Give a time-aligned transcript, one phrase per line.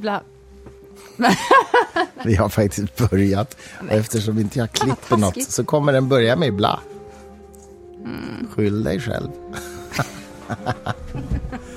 [0.00, 0.22] Bla.
[2.24, 3.56] Vi har faktiskt börjat.
[3.80, 6.80] Och eftersom inte jag klipper något så kommer den börja med bla.
[8.50, 9.28] Skyll dig själv.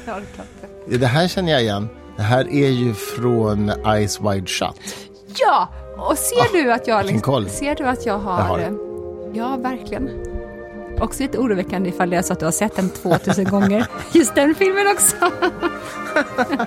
[0.05, 0.45] Jag orkar
[0.85, 0.97] inte.
[0.97, 1.89] Det här känner jag igen.
[2.17, 4.95] Det här är ju från Eyes Wide Shut.
[5.39, 7.49] Ja, och ser du att jag, koll.
[7.49, 8.59] ser du att jag har...
[8.59, 8.77] Jag har
[9.33, 10.09] Ja, verkligen.
[10.99, 13.87] Också lite oroväckande ifall det är så att du har sett den 2000 gånger.
[14.11, 15.15] Just den filmen också.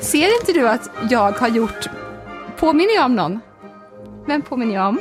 [0.00, 1.86] ser inte du att jag har gjort...
[2.58, 3.40] Påminner jag om någon?
[4.26, 5.00] Vem påminner jag om?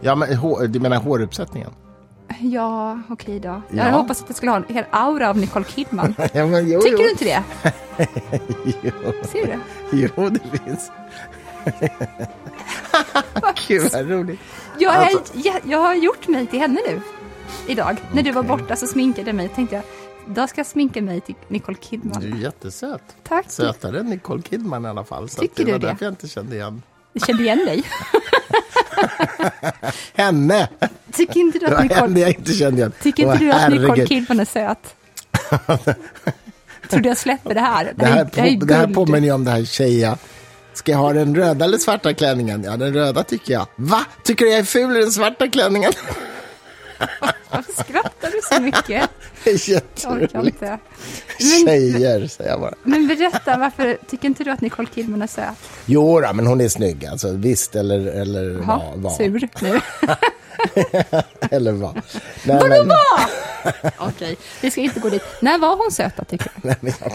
[0.00, 1.70] Ja, men hår, du menar håruppsättningen?
[2.40, 3.48] Ja, okej då.
[3.48, 3.82] Jag Ja.
[3.82, 6.14] hade hoppats att jag skulle ha en hel aura av Nicole Kidman.
[6.32, 7.04] Ja, men jo, Tycker jo.
[7.04, 7.42] du inte det?
[8.82, 9.58] Jo, Ser du det?
[10.16, 10.90] jo det finns.
[13.68, 14.40] Gud, vad roligt.
[14.78, 17.00] Jag, är, Alltså- jag, jag har gjort mig till henne nu.
[17.66, 17.96] Idag.
[18.12, 19.48] När du var borta så sminkade jag mig.
[19.48, 19.84] Tänkte jag,
[20.26, 22.20] då ska jag sminka mig till Nicole Kidman.
[22.22, 23.02] Du är jättesöt.
[23.28, 23.50] Tack.
[23.50, 25.28] Sötare än Nicole Kidman i alla fall.
[25.28, 25.92] Så Tycker det var du det?
[25.92, 27.82] därför jag inte kände igen Jag kände igen dig.
[30.14, 30.68] henne.
[31.12, 32.92] Tycker inte du Det att Nicole, henne jag inte kände igen.
[33.02, 34.06] tycker inte du att Nicole.
[34.06, 34.94] Kidman är söt?
[36.88, 37.92] Tror du jag släpper det här?
[37.96, 40.18] Det här, är- är på, det här påminner ju om det här tjeja.
[40.74, 42.64] Ska jag ha den röda eller svarta klänningen?
[42.64, 43.66] Ja, den röda tycker jag.
[43.76, 44.00] Va?
[44.24, 45.92] Tycker du jag är ful i den svarta klänningen?
[47.50, 49.10] Varför skrattar du så mycket?
[49.44, 50.60] Jätteroligt.
[50.60, 50.78] Men,
[51.66, 52.74] Tjejer, säger jag bara.
[52.82, 55.54] men berätta, varför tycker inte du att Nicole Kidman är söt?
[55.86, 57.06] Jo, då, men hon är snygg.
[57.06, 58.98] Alltså, visst, eller, eller Jaha, vad.
[58.98, 59.12] vad.
[59.16, 59.80] sur nu.
[61.50, 61.94] Eller vad.
[61.94, 62.02] Nej,
[62.44, 63.92] Vadå men, vad?
[64.08, 65.22] Okej, vi ska inte gå dit.
[65.40, 66.68] När var hon söt då, tycker du?
[66.68, 67.12] nej, men jag,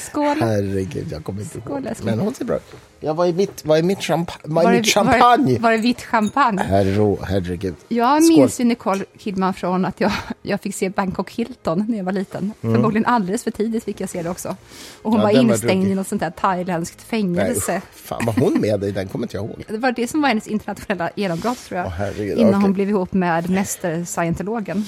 [0.00, 0.36] Skål.
[0.40, 1.94] herregud, jag kommer inte Skål, ihåg.
[2.02, 2.58] Men hon ser bra.
[3.02, 5.52] Ja, vad är mitt, vad är mitt, champa vad är Var mitt det, champagne?
[5.52, 6.62] var, var det vitt champagne?
[6.62, 7.74] Herro, herregud.
[7.88, 8.36] Jag Skål.
[8.38, 12.12] minns ju Nicole Kidman från att jag, jag fick se Bangkok Hilton när jag var
[12.12, 12.52] liten.
[12.60, 14.56] Förmodligen alldeles för tidigt fick jag se det också.
[15.02, 15.30] Och hon Mm.
[15.30, 15.92] Ja, var var instängd ruggig.
[15.92, 17.76] i något sånt där thailändskt Nej, fängelse.
[17.76, 19.08] usch, fan, var hon med i den?
[19.08, 19.64] kommer inte jag ihåg.
[19.68, 21.88] det var det som var hennes internationella genombrott tror jag.
[21.90, 22.62] Herregud, innan okej.
[22.62, 24.84] hon blev ihop med mäster-scientologen.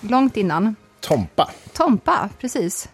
[0.00, 0.76] Långt innan.
[1.00, 1.50] Tompa.
[1.72, 2.88] Tompa, precis.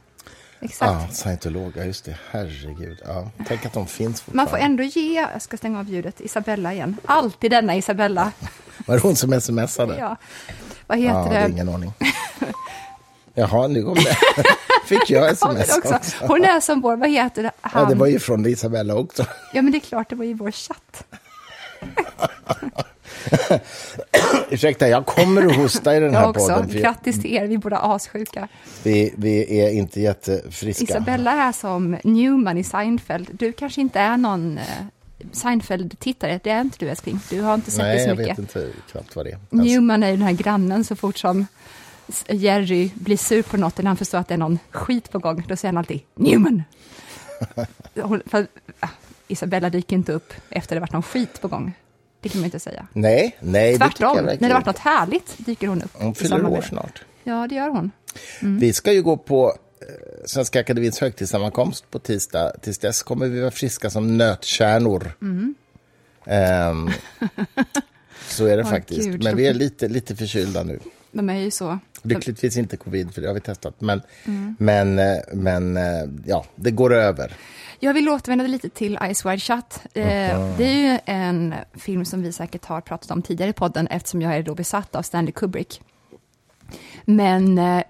[0.63, 0.93] Exakt.
[1.09, 2.17] Ja, scientolog, ja just det.
[2.31, 2.99] Herregud.
[3.07, 4.65] Ja, tänk att de finns Man får fortfarande.
[4.67, 6.97] ändå ge, jag ska stänga av ljudet, Isabella igen.
[7.05, 8.33] Alltid denna Isabella.
[8.87, 9.97] Var det hon som smsade?
[9.99, 10.17] Ja.
[10.87, 11.49] Vad heter Ja, det det?
[11.51, 11.93] ingen aning.
[13.35, 14.17] Jaha, nu kom det.
[14.87, 15.95] Fick jag Ja, sms också.
[15.95, 16.17] också?
[16.27, 17.51] Hon är som vår, vad heter det?
[17.61, 17.83] Han?
[17.83, 19.25] Ja, det var ju från Isabella också.
[19.53, 21.05] Ja, men det är klart, det var ju vår chatt.
[24.51, 26.49] Ursäkta, jag kommer att hosta i den här Jag också.
[26.49, 26.69] podden.
[26.69, 28.49] för Grattis till er, vi är båda assjuka.
[28.83, 30.85] Vi, vi är inte jättefriska.
[30.85, 33.29] Isabella är som Newman i Seinfeld.
[33.33, 34.65] Du kanske inte är någon eh,
[35.33, 37.21] Seinfeld-tittare, det är inte du älskling.
[37.31, 38.33] Du har inte sett Nej, det så jag mycket.
[38.33, 39.35] vet inte knappt vad det är.
[39.35, 41.47] Alltså, Newman är den här grannen så fort som
[42.29, 45.45] Jerry blir sur på något eller han förstår att det är någon skit på gång,
[45.49, 46.63] då säger han alltid Newman.
[48.03, 48.47] Hon, för,
[48.81, 48.89] ah,
[49.29, 51.73] Isabella dyker inte upp efter det varit någon skit på gång.
[52.21, 52.87] Det kan man inte säga.
[52.93, 55.91] nej, nej, det Tvärtom, jag när det varit något härligt dyker hon upp.
[55.95, 56.63] Hon fyller år det.
[56.69, 57.03] snart.
[57.25, 57.91] Ja, det gör hon.
[58.43, 58.59] Mm.
[58.59, 59.49] Vi ska ju gå på
[59.81, 59.87] eh,
[60.27, 62.53] Svenska Akademiens högtidssammankomst på tisdag.
[62.63, 65.13] Tills dess kommer vi vara friska som nötkärnor.
[65.23, 65.55] Mm.
[66.27, 66.91] Ehm,
[68.29, 69.09] så är det Åh, faktiskt.
[69.09, 70.79] Gud, Men vi är lite, lite förkylda nu.
[71.13, 71.79] De är ju så.
[72.03, 73.75] Lyckligtvis inte covid, för det har vi testat.
[73.79, 74.57] Men, Mm.
[74.59, 77.33] men, eh, men eh, ja, det går över.
[77.83, 79.79] Jag vill återvända lite till Ice Wide Shut.
[79.95, 83.87] Eh, det är ju en film som vi säkert har pratat om tidigare i podden
[83.87, 85.81] eftersom jag är då besatt av Stanley Kubrick.
[87.05, 87.85] Men eh,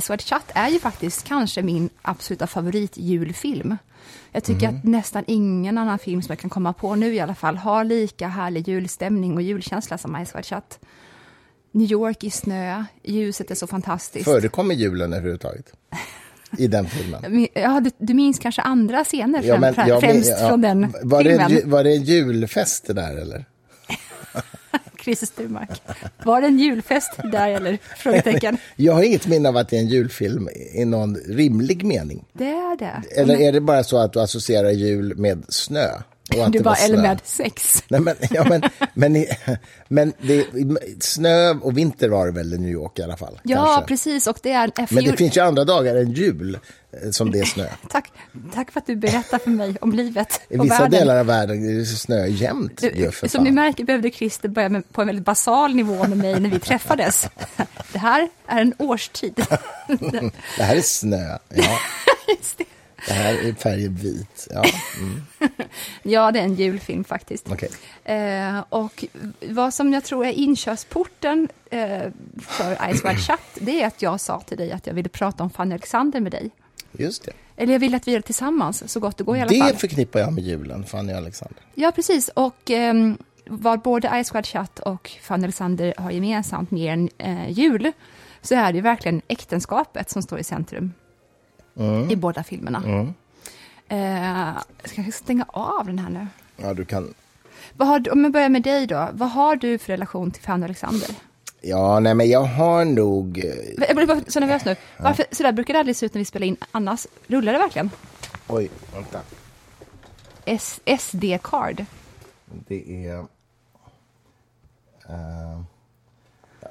[0.00, 3.76] Ice Wide Shut är ju faktiskt kanske min absoluta favoritjulfilm.
[4.32, 7.34] Jag tycker att nästan ingen annan film som jag kan komma på nu i alla
[7.34, 10.78] fall har lika härlig julstämning och julkänsla som Ice Wide Shut.
[11.72, 14.24] New York i snö, ljuset är så fantastiskt.
[14.24, 15.72] Förekommer julen överhuvudtaget?
[16.58, 17.22] I den filmen?
[17.28, 20.48] Men, Ja, du, du minns kanske andra scener Ja, men- frä- ja, men- främst ja.
[20.48, 21.62] från den var det, en, filmen.
[21.64, 23.44] ju- var det en julfest det där eller?
[25.04, 25.70] Christer Sturmark.
[26.24, 27.78] Var det en julfest där eller?
[27.96, 28.58] Frågetecken.
[28.76, 32.24] Jag har inget minne av att det är en julfilm i någon rimlig mening.
[32.32, 33.20] Det är det.
[33.20, 35.88] Eller är det bara så att du associerar jul med snö?
[36.50, 37.84] Du bara, eller med sex.
[37.88, 38.62] Nej, men, ja, men,
[38.94, 39.28] men, i-
[39.88, 40.46] men det,
[41.00, 43.40] snö och vinter var det väl i New York i alla fall?
[43.42, 43.82] Ja, kanske.
[43.88, 44.26] precis.
[44.26, 44.72] Och det är...
[44.94, 46.58] Men det finns ju andra dagar än jul
[47.02, 47.66] eh, som det är snö.
[47.88, 48.12] tack,
[48.54, 50.90] tack för att du berättar för mig om livet I och vissa världen.
[51.00, 52.80] delar av världen är det snö jämt.
[53.22, 56.40] Du, som ni märker behövde Christer börja med, på en väldigt basal nivå med mig
[56.40, 57.26] när vi träffades.
[57.92, 59.34] Det här är en årstid.
[60.56, 61.38] Det här är snö.
[61.54, 61.78] Ja,
[62.28, 62.64] Just det.
[63.06, 64.48] Det här är färgen vit.
[64.50, 64.64] Ja,
[65.00, 65.22] mm,
[66.02, 67.46] Ja, det är en julfilm faktiskt.
[67.52, 67.70] okej.
[68.04, 69.04] Eh, och
[69.48, 72.02] vad som jag tror är inkörsporten eh,
[72.40, 75.42] för Ice Wide Shut, det är att jag sa till dig att jag ville prata
[75.44, 76.50] om Fanny Alexander med dig.
[76.92, 77.32] Just det.
[77.56, 79.58] Eller jag vill att vi gör det tillsammans, så gott det går i alla Det
[79.60, 79.76] fall.
[79.76, 81.56] förknippar jag med julen, Fanny och Alexander.
[81.74, 82.28] Ja, precis.
[82.34, 87.50] Och ehm, vad både Ice Wide Shut och Fanny Alexander har gemensamt mer än eh,
[87.50, 87.92] jul,
[88.42, 90.92] så är det verkligen äktenskapet som står i centrum
[92.10, 92.82] i båda filmerna.
[93.88, 96.26] Eh, ska jag stänga av den här nu?
[96.56, 97.14] Ja, du kan...
[97.76, 100.42] Vad har du, om jag börjar med dig då, vad har du för relation till
[100.42, 101.08] Fanny Alexander?
[101.60, 103.38] Ja, nej, men jag har nog...
[103.38, 104.76] eh, Jag blir bara så nervös nu.
[104.98, 107.06] Varför, så där brukar det aldrig se ut när vi spelar in annars.
[107.26, 107.90] Rullar det verkligen?
[108.48, 109.20] Oj, vänta.
[110.98, 111.84] SD-card.
[112.68, 113.18] Det är...
[115.08, 115.60] eh,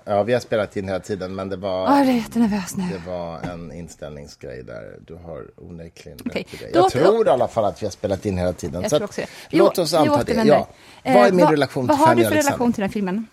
[0.05, 1.85] ja, vi har spelat in hela tiden, men det var...
[1.87, 2.83] Ja, jag är jättenervös nu.
[2.91, 4.95] Det var en inställningsgrej där.
[5.07, 6.73] Du har onekligen rätt i det.
[6.73, 8.81] då- Jag tror i alla fall att vi har spelat in hela tiden.
[8.81, 9.27] Jag så tror att också det.
[9.51, 10.43] Vi Låt oss anta det.
[10.45, 10.67] Ja.
[11.03, 12.51] Eh, Vad är min vad- relation Vad till har Fanny du och för Alexander?
[12.51, 13.27] relation till den filmen?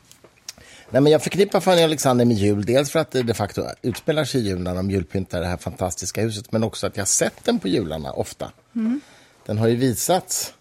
[0.91, 2.65] Nej, men jag förknippar Fanny Alexander med jul.
[2.65, 5.57] Dels för att det de facto utspelar sig i jul när de julpyntar det här
[5.57, 6.53] fantastiska huset.
[6.53, 8.51] Men också att jag har sett den på jularna ofta.
[8.75, 9.01] Mm.
[9.47, 10.53] Den har ju visats.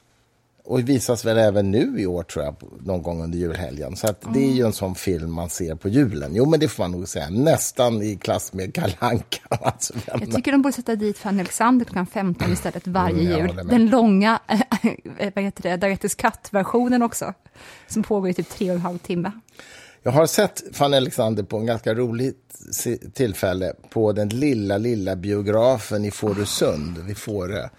[0.64, 2.56] Och visas väl även nu i år tror jag,
[2.86, 3.96] någon gång under julhelgen.
[3.96, 6.32] Så att det är ju en sån film man ser på julen.
[6.36, 7.30] Jo, men det får man nog säga.
[7.30, 9.40] Nästan i klass med Kalle Anka.
[9.62, 13.68] Alltså, Jag tycker de borde sätta dit Fanny Alexander klockan 15 istället varje Mm, jul.
[13.68, 14.40] Den långa,
[15.36, 17.34] vad heter det, Diabetes Cut-versionen också.
[17.88, 19.32] Som pågår i typ tre och en halv timme.
[20.04, 22.56] Jag har sett Fanny Alexander på en ganska roligt
[23.14, 27.70] tillfälle på den lilla, lilla biografen i Fårösund, vid Fårö,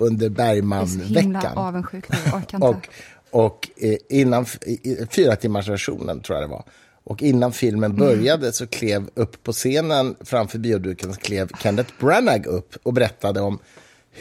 [0.00, 1.58] under Bergmanveckan.
[2.62, 2.88] Och,
[3.30, 4.46] och eh, innan,
[5.10, 6.64] fyra timmars versionen tror jag det var.
[7.04, 7.96] Och innan filmen Mm.
[8.06, 13.40] började så klev upp på scenen framför bioduken så klev Kenneth Branagh upp och berättade
[13.40, 13.58] om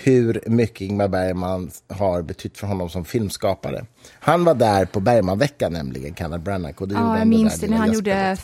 [0.03, 3.85] hur mycket Ingmar Bergman har betytt för honom som filmskapare.
[4.19, 6.81] Han var där på Bergmanveckan nämligen, Kenneth Branagh.
[6.81, 8.37] Och det Ja, jag minns det när han gjorde,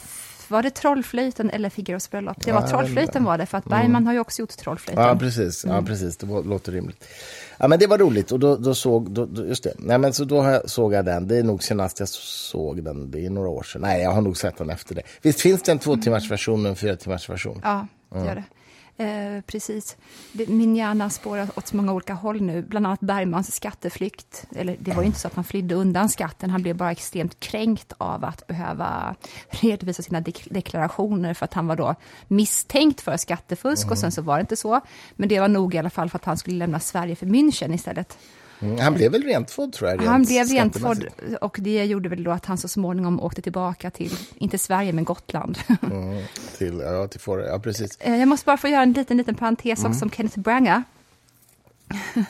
[0.53, 2.37] var det Trollflöjten eller Figaros bröllop?
[2.45, 5.03] Det var Ja, Trollflöjten var det, för att Bergman har ju också gjort Trollflöjten.
[5.05, 5.65] Ja, precis.
[5.65, 5.75] Mm.
[5.75, 6.17] Ja, precis.
[6.17, 7.03] Det var- låter rimligt.
[7.57, 8.31] Ja, men det var roligt.
[8.31, 9.11] Och då, då såg...
[9.11, 9.73] Då, just det.
[9.77, 11.27] Nej, men så då såg jag den.
[11.27, 13.11] Det är nog senast jag såg den.
[13.11, 13.81] Det är några år sedan.
[13.81, 15.01] Nej, jag har nog sett den efter det.
[15.21, 17.61] Visst finns det en två timmars version och en fyra timmars version?
[17.63, 18.43] Ja, det gör det.
[18.97, 19.97] Eh, precis.
[20.31, 24.45] Min hjärna spårar åt så många olika håll nu, bland annat Bergmans skatteflykt.
[24.55, 27.39] Eller det var ju inte så att han flydde undan skatten, han blev bara extremt
[27.39, 29.15] kränkt av att behöva
[29.49, 31.95] redovisa sina dek- deklarationer för att han var då
[32.27, 34.81] misstänkt för skattefusk och sen så var det inte så.
[35.15, 37.73] Men det var nog i alla fall för att han skulle lämna Sverige för München
[37.75, 38.17] istället.
[38.63, 39.99] Mm, han blev väl rentfådd, tror jag.
[39.99, 41.15] Rent Han blev skattemässigt.
[41.41, 45.03] och det gjorde väl då att han så småningom åkte tillbaka till, inte Sverige, men
[45.03, 45.57] Gotland.
[45.81, 46.23] Mm,
[46.57, 47.47] till, ja, till Fårö.
[47.47, 47.97] Ja, precis.
[47.99, 49.91] Eh, Jag måste bara få göra en liten, liten parentes Mm.
[49.91, 50.81] också om Kenneth Branagh.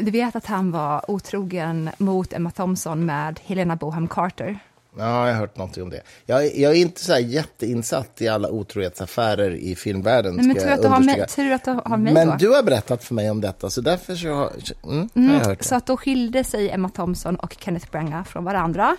[0.00, 4.58] Du vet att han var otrogen mot Emma Thompson med Helena Boham Carter.
[4.98, 6.00] Ja, jag har hört någonting om det.
[6.26, 10.34] Jag, jag är inte så jätteinsatt i alla otrohetsaffärer i filmvärlden.
[10.34, 12.36] Nej, men tur att, du har med, tur att du har mig Men då.
[12.38, 14.52] du har berättat för mig om detta, så därför så har,
[14.84, 15.64] mm, har jag hört det.
[15.64, 18.96] Så att då skilde sig Emma Thompson och Kenneth Branagh från varandra.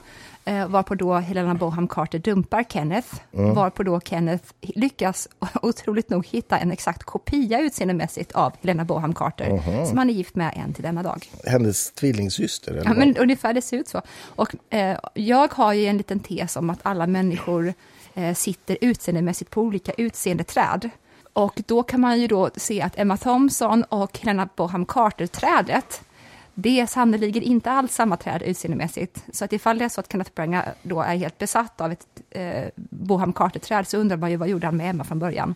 [0.47, 3.07] Eh, varpå då Helena Boham Carter dumpar Kenneth.
[3.33, 3.53] Mm.
[3.53, 5.27] Varpå då Kenneth lyckas
[5.61, 9.85] otroligt nog hitta en exakt kopia utseendemässigt av Helena Boham Carter.
[9.85, 11.29] Som han är gift med än till denna dag.
[11.45, 12.71] Hennes tvillingsyster?
[12.71, 12.97] Eller Ja, vad?
[12.97, 14.01] men ungefär det ser ut så.
[14.35, 17.73] Och eh, jag har ju en liten tes om att alla människor
[18.13, 20.89] eh, sitter utseendemässigt på olika utseendeträd.
[21.33, 26.01] Och då kan man ju då se att Emma Thompson och Helena Boham Carter-trädet,
[26.59, 29.23] det är sannerligen inte alls samma träd utseendemässigt.
[29.31, 32.07] Så att ifall det är så att Kenneth Branagh då är helt besatt av ett
[32.29, 35.55] eh, Boham Carter-träd så undrar man ju vad gjorde han med Emma från början.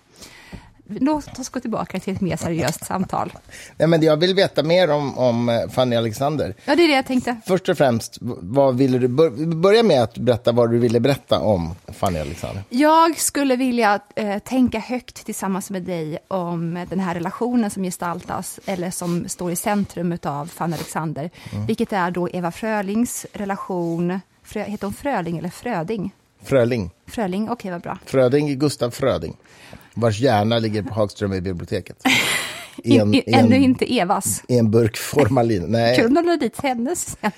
[0.99, 3.33] Låt oss gå tillbaka till ett mer seriöst samtal.
[3.77, 6.55] Nej, men jag vill veta mer om, om eh, Fanny Alexander.
[6.65, 7.37] Ja, det är det jag tänkte.
[7.45, 11.39] Först och främst, vad ville du bör, börja med att berätta vad du ville berätta
[11.39, 12.63] om Fanny Alexander.
[12.69, 18.59] Jag skulle vilja eh, tänka högt tillsammans med dig om den här relationen som gestaltas,
[18.65, 21.29] eller som står i centrum av Fanny Alexander,
[21.67, 26.11] vilket är då Eva Frölings relation, Frö, heter hon Fröling eller Fröding?
[26.43, 26.91] Fröling.
[27.07, 27.97] Fröling, okej vad bra.
[28.05, 29.37] Fröding, Gustav Fröding,
[29.93, 32.03] vars hjärna ligger på Hagström i biblioteket.
[32.83, 34.43] I en, I, i en, ännu inte Evas.
[34.47, 35.65] I en burk formalin.
[35.67, 37.31] Nej, Kul om de la dit hennes eh,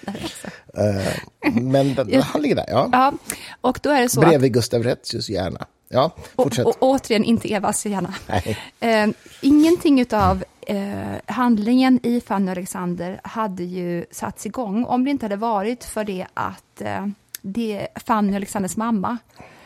[1.62, 2.66] men den- han ligger där.
[2.68, 2.90] Ja.
[2.92, 3.14] Ja,
[3.62, 5.66] och då är det så att Bredvid Gustav Retzius hjärna.
[5.90, 6.66] Ja, Och, fortsätt.
[6.66, 8.14] och återigen inte Evas gärna.
[8.28, 8.58] Nej.
[8.80, 9.10] Eh,
[9.42, 10.78] ingenting av eh,
[11.26, 16.04] handlingen i Fanny och Alexander hade ju satts igång om det inte hade varit för
[16.04, 17.08] det att eh,
[17.42, 19.18] det, Fanny och Alexanders mamma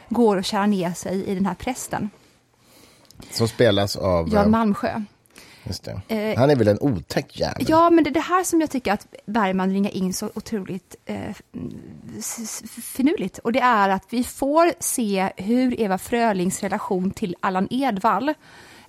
[0.10, 2.10] går och kär ner sig i den här prästen,
[3.32, 4.34] Som spelas av...
[4.34, 5.02] Jan eh, Malmsjö.
[6.08, 7.66] Eh, Han är väl en otäck jävel?
[7.68, 10.96] Ja, men det är det här som jag tycker att Bergman ringar in så otroligt
[11.06, 11.36] eh,
[12.84, 13.38] finurligt.
[13.38, 18.34] Och det är att vi får se hur Eva Frölings relation till Allan Edwall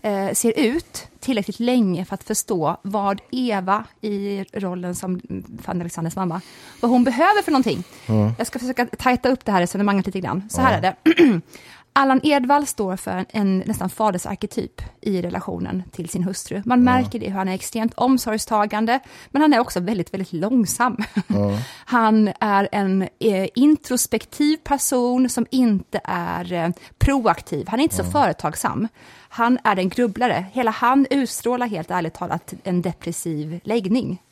[0.02, 5.20] eh, ser ut tillräckligt länge för att förstå vad Eva i rollen som
[5.62, 6.40] Fanny Alexanders mamma,
[6.80, 7.84] vad hon behöver för någonting.
[8.06, 8.32] Mm.
[8.38, 10.48] Jag ska försöka tajta upp det här resonemanget lite grann.
[10.50, 10.84] Så här mm.
[10.84, 11.40] är det.
[11.98, 16.62] Allan Edwall står för en nästan fadersarketyp i relationen till sin hustru.
[16.64, 19.00] Man märker det hur han är extremt omsorgstagande,
[19.30, 20.96] men han är också väldigt, väldigt långsam.
[21.28, 21.56] Mm.
[21.84, 27.68] Han är en eh, introspektiv person som inte är eh, proaktiv.
[27.68, 28.06] Han är inte mm.
[28.06, 28.88] så företagsam.
[29.28, 30.46] Han är en grubblare.
[30.52, 34.22] Hela han utstrålar helt ärligt talat en depressiv läggning.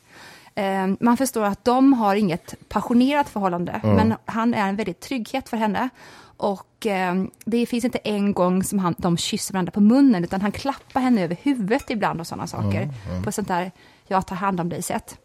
[0.55, 3.95] Eh, man förstår att de har inget passionerat förhållande, mm.
[3.95, 5.89] men han är en väldigt trygghet för henne.
[6.37, 10.41] Och eh, det finns inte en gång som han, de kysser varandra på munnen, utan
[10.41, 12.81] han klappar henne över huvudet ibland och sådana saker.
[12.81, 13.23] Mm, mm.
[13.23, 13.71] På sånt där,
[14.07, 15.17] jag tar hand om dig-sätt.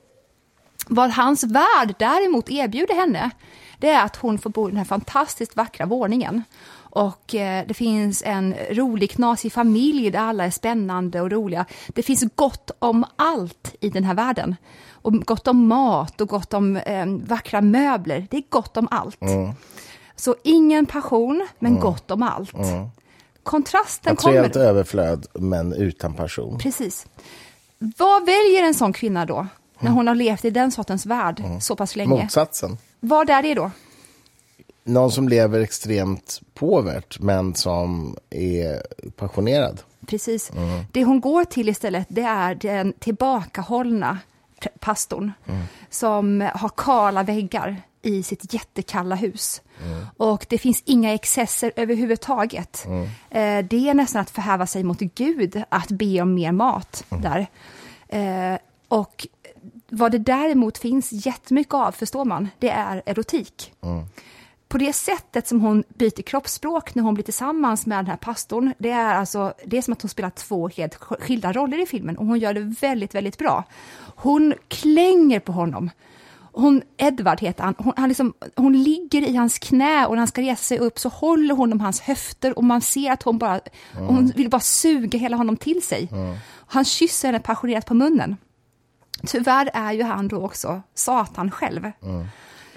[0.86, 3.30] Vad hans värld däremot erbjuder henne,
[3.78, 6.42] det är att hon får bo i den här fantastiskt vackra våningen.
[6.74, 11.64] Och eh, det finns en rolig, knasig familj där alla är spännande och roliga.
[11.88, 14.56] Det finns gott om allt i den här världen.
[14.90, 18.26] Och gott om mat och gott om eh, vackra möbler.
[18.30, 19.22] Det är gott om allt.
[19.22, 19.54] Mm.
[20.22, 21.82] Så ingen passion, men mm.
[21.82, 22.54] gott om allt.
[22.54, 22.88] Mm.
[23.42, 24.34] Kontrasten kommer...
[24.34, 26.58] Materiellt överflöd, men utan passion.
[26.58, 27.06] Precis.
[27.78, 29.46] Vad väljer en sån kvinna då,
[29.78, 31.60] när hon har levt i den sortens värld mm.
[31.60, 32.10] så pass länge?
[32.10, 32.78] Motsatsen.
[33.00, 33.70] Vad är det då?
[34.84, 38.82] Någon som lever extremt påvert, men som är
[39.16, 39.80] passionerad.
[40.06, 40.50] Precis.
[40.50, 40.84] Mm.
[40.92, 44.18] Det hon går till istället, det är den tillbakahållna
[44.80, 45.62] pastorn, mm.
[45.90, 49.62] som har kala väggar i sitt jättekalla hus.
[49.84, 50.06] Mm.
[50.16, 52.84] Och det finns inga excesser överhuvudtaget.
[52.86, 53.02] Mm.
[53.30, 57.22] Eh, det är nästan att förhäva sig mot Gud att be om mer mat mm.
[57.22, 57.46] där.
[58.08, 59.26] Eh, och
[59.88, 63.72] vad det däremot finns jättemycket av, förstår man, det är erotik.
[63.82, 64.04] Mm.
[64.68, 68.74] På det sättet som hon byter kroppsspråk när hon blir tillsammans med den här pastorn,
[68.78, 72.18] det är, alltså, det är som att hon spelar två helt skilda roller i filmen
[72.18, 73.64] och hon gör det väldigt, väldigt bra.
[74.16, 75.90] Hon klänger på honom
[76.52, 80.28] hon, Edvard heter han, hon, han liksom, hon ligger i hans knä och när han
[80.28, 83.38] ska resa sig upp så håller hon om hans höfter och man ser att hon
[83.38, 83.60] bara,
[83.96, 84.06] mm.
[84.06, 86.08] hon vill bara suga hela honom till sig.
[86.12, 86.36] Mm.
[86.66, 88.36] Han kysser henne passionerat på munnen.
[89.26, 91.90] Tyvärr är ju han då också Satan själv.
[92.02, 92.26] Mm.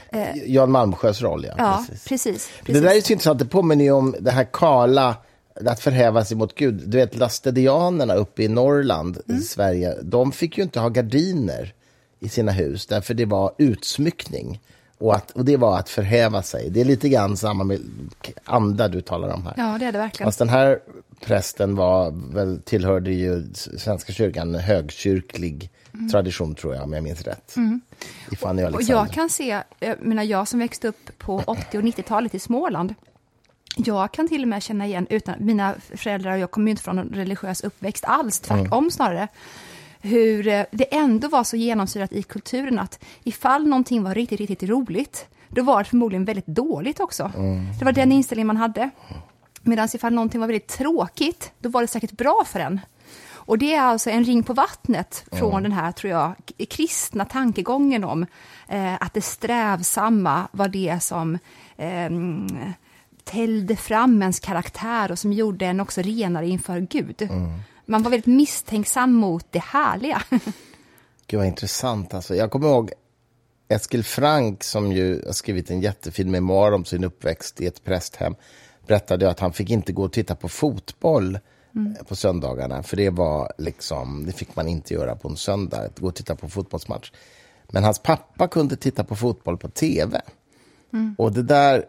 [0.09, 1.53] Eh, Jan Malmsjös roll, ja.
[1.57, 2.07] ja precis.
[2.07, 2.65] Precis, precis.
[2.65, 5.17] Det där är så intressant, det påminner ju om det här kala,
[5.65, 6.83] att förhäva sig mot Gud.
[6.85, 9.41] Du vet, lastedianerna uppe i Norrland, i mm.
[9.41, 11.73] Sverige, de fick ju inte ha gardiner
[12.25, 14.59] i sina hus, därför det var utsmyckning.
[14.97, 16.69] Och, att, och det var att förhäva sig.
[16.69, 17.79] Det är lite grann samma med
[18.43, 19.53] anda du talar om här.
[19.57, 20.27] Ja, det är det verkligen.
[20.27, 20.79] Fast den här
[21.25, 26.09] prästen var, väl, tillhörde ju Svenska kyrkan, högkyrklig mm.
[26.09, 27.55] tradition tror jag, om jag minns rätt.
[27.55, 27.81] Mm.
[28.31, 31.77] I Fanny och, och jag kan se, jag, menar, jag som växte upp på 80
[31.77, 32.93] och 90-talet i Småland,
[33.77, 36.99] jag kan till och med känna igen, utan mina föräldrar och jag kommer inte från
[36.99, 38.91] en religiös uppväxt alls, tvärtom mm.
[38.91, 39.27] snarare
[40.05, 44.69] hur eh, det ändå var så genomsyrat i kulturen att ifall någonting var riktigt, riktigt
[44.69, 47.31] roligt, då var det förmodligen väldigt dåligt också.
[47.37, 47.65] Mm.
[47.79, 48.89] Det var den inställningen man hade.
[49.61, 52.79] Medan ifall någonting var väldigt tråkigt, då var det säkert bra för en.
[53.27, 55.63] Och det är alltså en ring på vattnet från mm.
[55.63, 56.33] den här, tror jag,
[56.69, 58.25] kristna tankegången om
[58.67, 61.37] eh, att det strävsamma var det som
[61.77, 62.09] eh,
[63.23, 67.21] tällde fram ens karaktär och som gjorde en också renare inför Gud.
[67.21, 70.23] Mm man var väldigt misstänksam mot det härliga.
[71.27, 72.35] Gud vad intressant alltså.
[72.35, 72.91] Jag kommer ihåg
[73.67, 78.35] Eskil Frank som ju har skrivit en jättefin memoar om sin uppväxt i ett prästhem
[78.87, 81.39] berättade att han fick inte gå och titta på fotboll
[81.75, 81.95] mm.
[82.07, 85.99] på söndagarna för det var liksom, det fick man inte göra på en söndag, att
[85.99, 87.11] gå och titta på fotbollsmatch.
[87.71, 90.21] Men hans pappa kunde titta på fotboll på tv.
[90.93, 91.15] Mm.
[91.17, 91.85] Och det där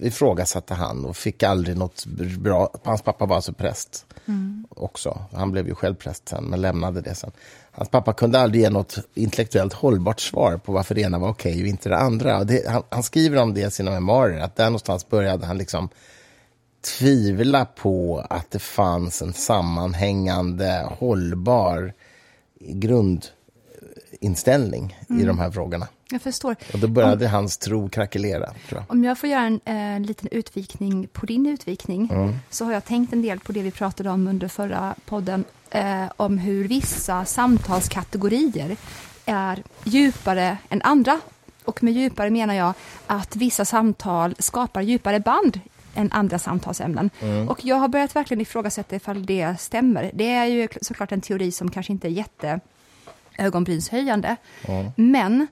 [0.00, 2.06] ifrågasatte han och fick aldrig något
[2.38, 2.70] bra...
[2.84, 4.66] Hans pappa var alltså präst mm.
[4.70, 5.24] också.
[5.32, 7.30] Han blev ju själv präst sen, men lämnade det sen.
[7.70, 11.62] Hans pappa kunde aldrig ge något intellektuellt hållbart svar på varför det ena var okej
[11.62, 12.38] och inte det andra.
[12.38, 15.58] Och det, han, han, skriver om det i sina memoarer, att där någonstans började han
[15.58, 15.88] liksom
[16.98, 21.92] tvivla på att det fanns en sammanhängande, hållbar
[22.60, 25.22] grundinställning mm.
[25.22, 25.88] i de här frågorna.
[26.10, 26.56] Jag förstår.
[26.72, 28.52] Och då började om, hans tro krackelera.
[28.68, 28.82] Jag.
[28.88, 32.34] Om jag får göra en eh, liten utvikning på din utvikning, mm.
[32.50, 36.04] så har jag tänkt en del på det vi pratade om under förra podden, eh,
[36.16, 38.76] om hur vissa samtalskategorier
[39.24, 41.20] är djupare än andra.
[41.64, 42.74] Och med djupare menar jag
[43.06, 45.60] att vissa samtal skapar djupare band
[45.94, 47.10] än andra samtalsämnen.
[47.20, 47.48] Mm.
[47.48, 50.10] Och jag har börjat verkligen ifrågasätta ifall det stämmer.
[50.14, 52.60] Det är ju såklart en teori som kanske inte är jätte
[53.38, 54.36] ögonbrynshöjande.
[54.68, 54.92] Mm.
[54.96, 55.46] Men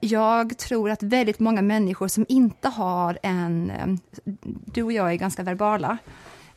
[0.00, 3.70] jag tror att väldigt många människor som inte har en...
[3.70, 3.86] Eh,
[4.64, 5.98] du och jag är ganska verbala.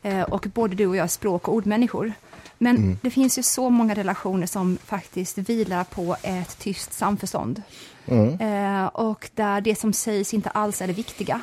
[0.02, 2.12] Eh, och både du och jag är språk och ordmänniskor.
[2.58, 2.98] Men mm.
[3.02, 7.62] det finns ju så många relationer som faktiskt vilar på ett tyst samförstånd.
[8.06, 8.40] Mm.
[8.40, 11.40] Eh, och där det som sägs inte alls är det viktiga.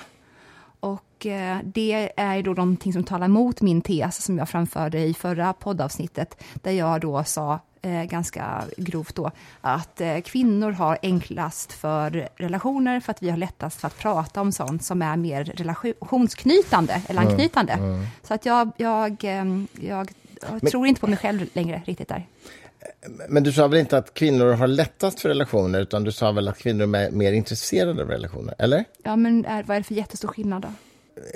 [0.79, 5.13] Och eh, det är då någonting som talar emot min tes som jag framförde i
[5.13, 11.73] förra poddavsnittet, där jag då sa eh, ganska grovt då, att eh, kvinnor har enklast
[11.73, 15.43] för relationer för att vi har lättast för att prata om sånt som är mer
[15.43, 17.73] relationsknytande eller anknytande.
[17.73, 18.05] Mm, mm.
[18.23, 20.11] Så att jag, jag, ehm, jag,
[20.41, 22.27] jag men, tror inte på mig själv längre riktigt där.
[23.29, 26.47] Men du sa väl inte att kvinnor har lättast för relationer, utan du sa väl
[26.47, 28.85] att kvinnor är mer intresserade av relationer, eller?
[29.03, 30.67] Ja, men är, vad är det för jättestor skillnad då?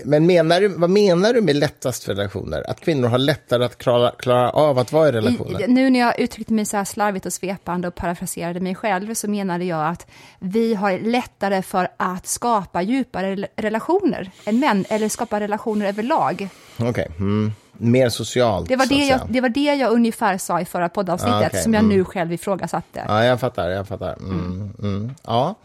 [0.06, 2.70] Men menar du, vad menar du med lättast relationer?
[2.70, 5.62] Att kvinnor har lättare att klara, klara av att vara i relationer?
[5.62, 9.14] I, nu när jag uttryckte mig så här slarvigt och svepande och parafraserade mig själv
[9.14, 10.08] så menade jag att
[10.40, 16.50] vi har lättare för att skapa djupare relationer än män, eller skapa relationer överlag.
[16.78, 16.90] Okej.
[16.90, 17.08] Okay.
[17.18, 17.52] Mm.
[17.82, 21.44] Mer socialt, det var det, jag, det var det jag ungefär sa i förra poddavsnittet,
[21.44, 21.62] ah, okay.
[21.62, 21.98] som jag mm.
[21.98, 23.06] nu själv ifrågasatte.
[23.08, 23.70] Ja, jag fattar.
[23.70, 24.14] Jag fattar.
[24.14, 24.74] Mm.
[24.80, 25.16] Mm.
[25.24, 25.56] Ja.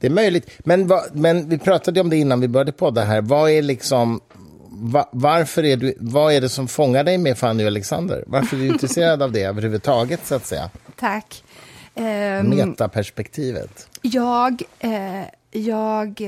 [0.00, 0.50] Det är möjligt.
[0.58, 3.20] Men, va, men vi pratade om det innan vi började podda här.
[3.20, 4.20] Vad är liksom...
[4.82, 8.24] Va, varför är du, vad är det som fångar dig med Fanny och Alexander?
[8.26, 10.70] Varför är du intresserad av det överhuvudtaget, så att säga?
[10.96, 11.44] Tack.
[11.94, 12.04] Um,
[12.48, 13.88] Metaperspektivet.
[14.02, 16.20] Jag, eh, jag...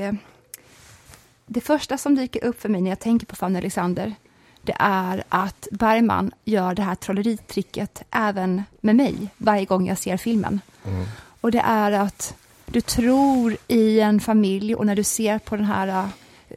[1.45, 4.13] Det första som dyker upp för mig när jag tänker på Fanny och Alexander,
[4.61, 10.17] det är att Bergman gör det här trolleritricket även med mig varje gång jag ser
[10.17, 10.61] filmen.
[10.85, 11.05] Mm.
[11.41, 12.35] Och det är att
[12.73, 16.07] du tror i en familj och när du ser på den här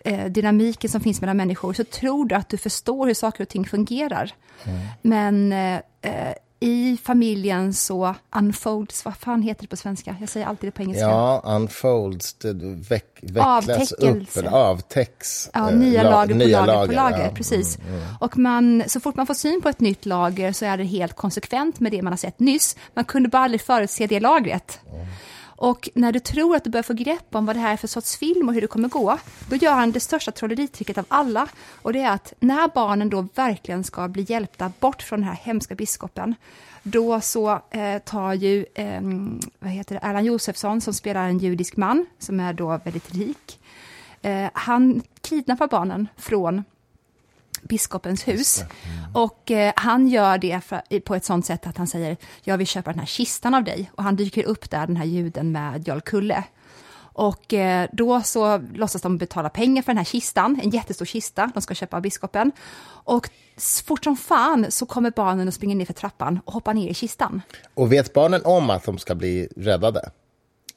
[0.04, 3.48] eh, dynamiken som finns mellan människor så tror du att du förstår hur saker och
[3.48, 4.34] ting fungerar.
[4.64, 4.80] Mm.
[5.02, 10.16] Men eh, i familjen så unfolds, vad fan heter det på svenska?
[10.20, 11.04] Jag säger alltid det på engelska.
[11.04, 12.52] Ja, unfolds, det
[12.88, 15.50] veck, vecklas upp, eller avtäcks.
[15.52, 17.30] Ja, nya eh, lager på nya lager, lager på lager, ja.
[17.34, 17.78] precis.
[17.78, 18.04] Mm, mm.
[18.20, 21.16] Och man, så fort man får syn på ett nytt lager så är det helt
[21.16, 22.76] konsekvent med det man har sett nyss.
[22.94, 24.80] Man kunde bara aldrig förutse det lagret.
[24.92, 25.06] Mm.
[25.56, 27.88] Och när du tror att du börjar få grepp om vad det här är för
[27.88, 29.18] sorts film och hur det kommer gå,
[29.50, 31.48] då gör han det största trolleritricket av alla.
[31.82, 35.36] Och det är att när barnen då verkligen ska bli hjälpta bort från den här
[35.36, 36.34] hemska biskopen,
[36.82, 39.00] då så eh, tar ju eh,
[39.58, 43.60] vad heter det, Erland Josefsson, som spelar en judisk man, som är då väldigt rik,
[44.22, 46.64] eh, han kidnappar barnen från
[47.66, 48.60] biskopens hus.
[48.60, 49.14] Mm.
[49.14, 52.66] Och eh, han gör det för, på ett sånt sätt att han säger, jag vill
[52.66, 53.90] köpa den här kistan av dig.
[53.94, 56.44] Och han dyker upp där, den här juden med Jarl Kulle.
[57.18, 61.50] Och eh, då så låtsas de betala pengar för den här kistan, en jättestor kista
[61.54, 62.52] de ska köpa av biskopen.
[63.04, 63.30] Och
[63.84, 66.94] fort som fan så kommer barnen och springer ner för trappan och hoppar ner i
[66.94, 67.42] kistan.
[67.74, 70.10] Och vet barnen om att de ska bli räddade?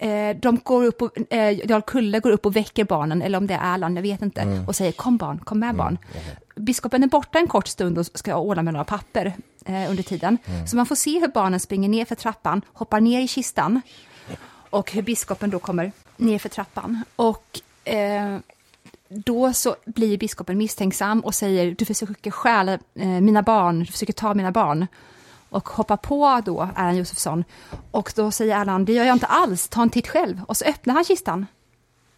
[0.01, 3.47] Eh, de går upp och, eh, Jarl Kulle går upp och väcker barnen, eller om
[3.47, 4.67] det är Erland, jag vet inte, mm.
[4.67, 5.77] och säger kom barn, kom med mm.
[5.77, 5.97] barn.
[6.11, 6.35] Mm.
[6.55, 9.33] Biskopen är borta en kort stund och ska ordna med några papper
[9.65, 10.37] eh, under tiden.
[10.45, 10.67] Mm.
[10.67, 13.81] Så man får se hur barnen springer ner för trappan, hoppar ner i kistan
[14.69, 17.03] och hur biskopen då kommer ner för trappan.
[17.15, 18.37] Och eh,
[19.09, 24.13] då så blir biskopen misstänksam och säger du försöker stjäla eh, mina barn, du försöker
[24.13, 24.87] ta mina barn
[25.49, 27.43] och hoppar på då Erland Josefsson.
[27.91, 30.41] Och då säger Erland, det gör jag inte alls, ta en titt själv.
[30.47, 31.45] Och så öppnar han kistan.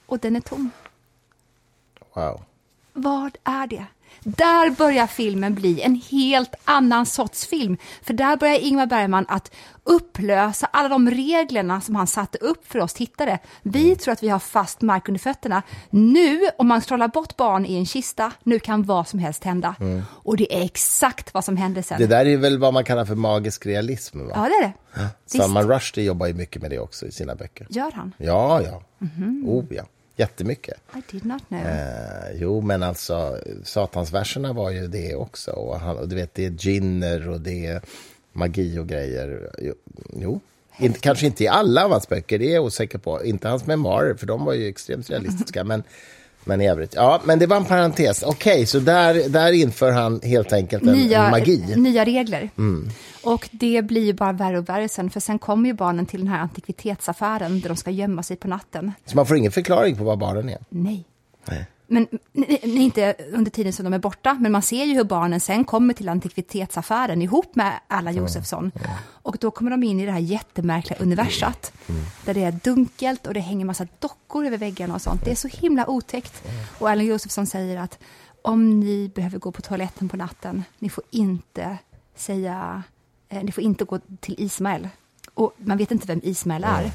[0.06, 0.72] Och den är tom.
[2.14, 2.42] Wow.
[2.94, 3.86] Vad är det?
[4.24, 7.78] Där börjar filmen bli en helt annan sorts film.
[8.02, 9.52] För där börjar Ingmar Bergman att
[9.84, 13.40] upplösa alla de reglerna som han satte upp för oss tittare.
[13.62, 13.98] Vi mm.
[13.98, 15.64] tror att vi har fast mark under fötterna.
[15.90, 19.76] Nu, om man trollar bort barn i en kista, nu kan vad som helst hända.
[19.80, 20.02] Mm.
[20.12, 22.00] Och det är exakt vad som hände sen.
[22.00, 24.20] Det där är väl vad man kallar för magisk realism?
[24.20, 24.32] Va?
[24.36, 24.74] Ja, det är det.
[24.94, 25.08] Ja.
[25.26, 27.68] Salman Rushdie jobbar ju mycket med det också i sina böcker.
[27.70, 28.14] Gör han?
[28.18, 28.84] Ja, ja.
[29.02, 29.48] Mm -hmm.
[29.48, 29.84] Oh, ja.
[30.16, 30.78] Jättemycket.
[30.96, 31.66] I did not know.
[31.66, 35.52] Eh, jo, men alltså Satansverserna var ju det också.
[35.52, 37.82] Och, han, och du vet, det är ginner och det är
[38.34, 39.52] magi och grejer.
[40.14, 40.40] Jo.
[40.78, 43.24] Inte, kanske inte i alla av hans böcker, det är jag osäker på.
[43.26, 45.64] Inte hans memoarer, för de var ju extremt realistiska.
[45.64, 45.84] men,
[46.44, 48.24] men i övrigt, ja, men det var en parentes.
[48.24, 51.76] Okej, okay, så där, där inför han helt enkelt en, nya, en magi.
[51.76, 52.50] Nya regler.
[52.58, 52.90] Mm.
[53.24, 56.20] Och det blir ju bara värre och värre sen, för sen kommer ju barnen till
[56.20, 58.92] den här antikvitetsaffären där de ska gömma sig på natten.
[59.06, 60.58] Så man får ingen förklaring på vad barnen är?
[60.70, 61.06] Nej.
[61.46, 61.66] Nej.
[61.92, 62.08] Men
[62.64, 65.94] inte under tiden som de är borta, men man ser ju hur barnen sen kommer
[65.94, 68.72] till antikvitetsaffären ihop med alla Josefsson.
[68.76, 68.90] Ja.
[69.08, 72.02] Och då kommer de in i det här jättemärkliga universat, mm.
[72.26, 75.26] där det är dunkelt och det hänger massa dockor över väggarna och sånt.
[75.26, 76.44] Det är så himla otäckt.
[76.80, 78.00] Och Erland Josefsson säger att
[78.42, 81.78] om ni behöver gå på toaletten på natten, ni får inte
[82.16, 82.84] säga
[83.30, 84.90] eh, ni får inte gå till Ismael.
[85.34, 86.92] Och man vet inte vem Ismael är.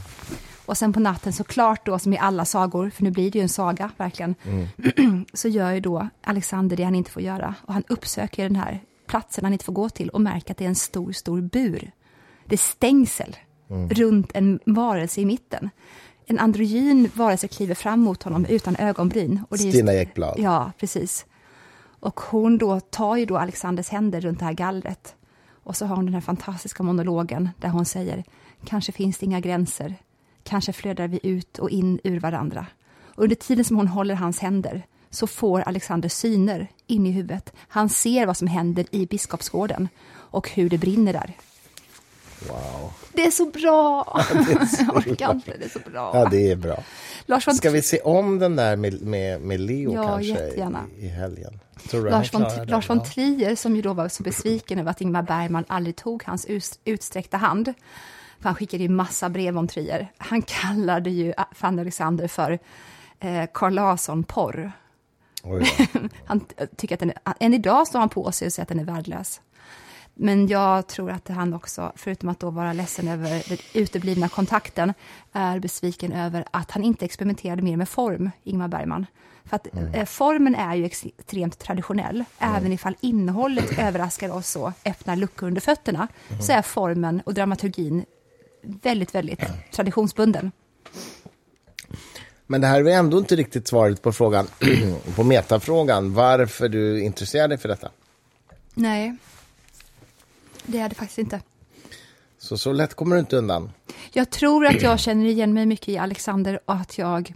[0.67, 0.71] Mm.
[0.71, 3.43] Och sen på natten, såklart då, som i alla sagor, för nu blir det ju
[3.43, 5.25] en saga, verkligen, mm.
[5.33, 7.55] så gör ju då Alexander det han inte får göra.
[7.67, 10.65] Och han uppsöker den här platsen han inte får gå till och märker att det
[10.65, 11.91] är en stor, stor bur.
[12.45, 13.37] Det är stängsel
[13.91, 15.71] runt en varelse i mitten.
[16.27, 19.41] En androgyn varelse kliver fram mot honom utan ögonbryn.
[19.49, 20.35] Och det är Stina Ekblad.
[20.39, 21.27] Ja, precis.
[22.01, 25.15] Och hon då tar ju då Alexanders händer runt det här gallret.
[25.49, 28.25] Och så har hon den här fantastiska monologen där hon säger
[28.65, 29.95] Kanske finns det inga gränser.
[30.47, 32.67] Kanske flödar vi ut och in ur varandra.
[33.15, 37.53] Under tiden som hon håller hans händer så får Alexander syner in i huvudet.
[37.69, 41.37] Han ser vad som händer i Biskopsgården och hur det brinner där.
[42.49, 42.93] Wow.
[43.13, 44.21] Det är så bra!
[44.33, 46.11] det är så Jag orkar inte, det är så bra.
[46.15, 46.83] Ja, det är bra.
[47.27, 50.85] Lars von Ska vi se om den där med, med, med Leo Ja, kanske jättegärna.
[50.99, 51.61] i, i helgen?
[51.93, 52.43] Lars von?
[52.67, 53.05] Lars von Ja.
[53.05, 56.79] Trier, som ju då var så besviken över att Ingmar Bergman aldrig tog hans ut,
[56.85, 57.75] utsträckta hand,
[58.41, 60.13] för han skickade ju massa brev om Trier.
[60.19, 62.59] Han kallade ju Fanny Alexander för
[63.21, 64.73] eh, Carl Larsson-porr.
[66.27, 66.41] Han
[66.77, 68.85] tycker att den är, än idag står han på sig och säger att den är
[68.85, 69.41] värdelös.
[70.15, 74.95] Men jag tror att han också, förutom att då vara ledsen över den uteblivna kontakten,
[75.33, 79.07] är besviken över att han inte experimenterade mer med form, Ingmar Bergman.
[79.45, 85.17] För att eh, formen är ju extremt traditionell, även ifall innehållet överraskar oss och öppnar
[85.17, 86.09] luckor under fötterna,
[86.41, 88.05] så är formen och dramaturgin
[88.83, 89.41] väldigt, väldigt
[89.73, 90.53] traditionsbunden.
[92.47, 94.47] Men det här är ändå inte riktigt svaret på frågan,
[95.17, 97.91] på metafrågan, varför du intresserar dig för detta.
[98.75, 99.17] Nej,
[100.67, 101.41] det är det faktiskt inte.
[102.39, 103.71] Så, så lätt kommer du inte undan.
[104.13, 107.35] Jag tror att jag känner igen mig mycket i Alexander och att jag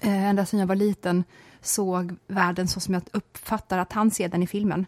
[0.00, 1.24] eh, ända sedan jag var liten
[1.62, 4.86] såg världen så som jag uppfattar att han ser den i filmen.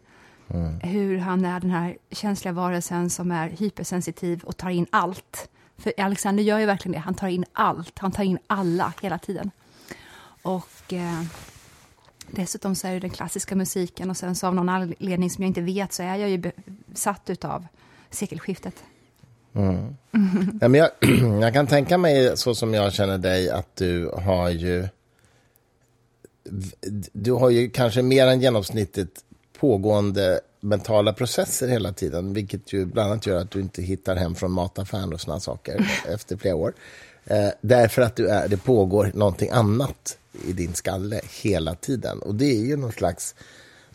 [0.83, 5.49] Hur han är den här känsliga varelsen som är hypersensitiv och tar in allt.
[5.79, 9.19] För Alexander gör ju verkligen det, han tar in allt, han tar in alla hela
[9.19, 9.51] tiden.
[10.43, 11.23] Och eh,
[12.31, 15.49] dessutom så är det den klassiska musiken och sen så av någon anledning som jag
[15.49, 17.67] inte vet så är jag ju besatt utav
[18.11, 18.85] sekelskiftet.
[20.61, 20.91] Ja, men jag,
[21.43, 24.89] jag kan tänka mig, så som jag känner dig, att du har ju...
[27.13, 29.09] Du har ju kanske mer än genomsnittet
[29.61, 34.35] pågående mentala processer hela tiden, vilket ju bland annat gör att du inte hittar hem
[34.35, 36.75] från mataffären och såna saker efter flera år.
[37.25, 42.19] Eh, därför att du är, det pågår någonting annat i din skalle hela tiden.
[42.19, 43.35] Och det är ju någon slags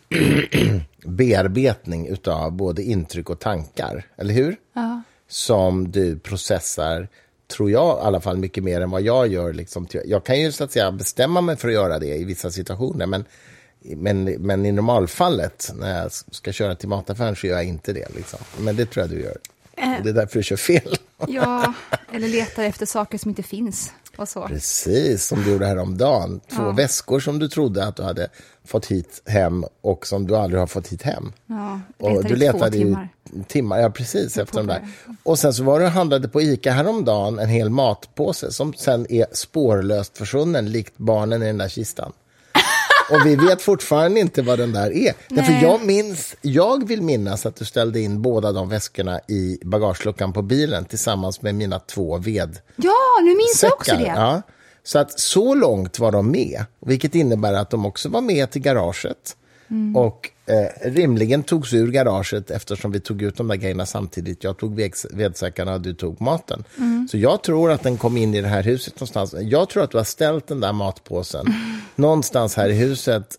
[1.04, 4.56] bearbetning utav både intryck och tankar, eller hur?
[4.72, 5.02] Ja.
[5.28, 7.08] som du processar,
[7.56, 9.52] tror jag i alla fall, mycket mer än vad jag gör.
[9.52, 9.86] Liksom.
[10.04, 13.06] Jag kan ju så att säga bestämma mig för att göra det i vissa situationer,
[13.06, 13.24] men,
[13.84, 18.08] men, men i normalfallet, när jag ska köra till mataffären, så gör jag inte det.
[18.16, 18.38] Liksom.
[18.58, 19.36] Men det tror jag du gör.
[19.98, 20.96] Och det är därför du kör fel.
[21.28, 21.74] Ja,
[22.12, 23.92] eller letar efter saker som inte finns.
[24.16, 24.46] Och så.
[24.48, 26.40] Precis, som du gjorde häromdagen.
[26.50, 26.70] Två Ja.
[26.70, 28.28] väskor som du trodde att du hade
[28.64, 31.32] fått hit hem och som du aldrig har fått hit hem.
[31.46, 33.08] Ja, Och du i letade timmar.
[33.32, 34.88] ju timmar, ja precis, efter de där.
[35.22, 39.12] Och sen så var du och handlade på Ica häromdagen en hel matpåse som sen
[39.12, 42.12] är spårlöst försvunnen, likt barnen i den där kistan.
[43.10, 45.14] Och vi vet fortfarande inte vad den där är.
[45.28, 50.32] Därför jag minns, jag vill minnas att du ställde in båda de väskorna i bagageluckan
[50.32, 54.04] på bilen tillsammans med mina två ved Ja, nu minns jag också säckar.
[54.04, 54.20] det.
[54.20, 54.42] Ja.
[54.84, 58.62] Så att så långt var de med, vilket innebär att de också var med till
[58.62, 59.36] garaget.
[59.72, 59.96] Mm.
[59.96, 64.44] Och eh, rimligen togs ur garaget eftersom vi tog ut de där grejerna samtidigt.
[64.44, 66.64] Jag tog ved- vedsäckarna och du tog maten.
[66.78, 67.08] Mm.
[67.10, 69.34] Så jag tror att den kom in i det här huset någonstans.
[69.40, 71.46] Jag tror att du har ställt den där matpåsen
[71.96, 73.36] någonstans här i huset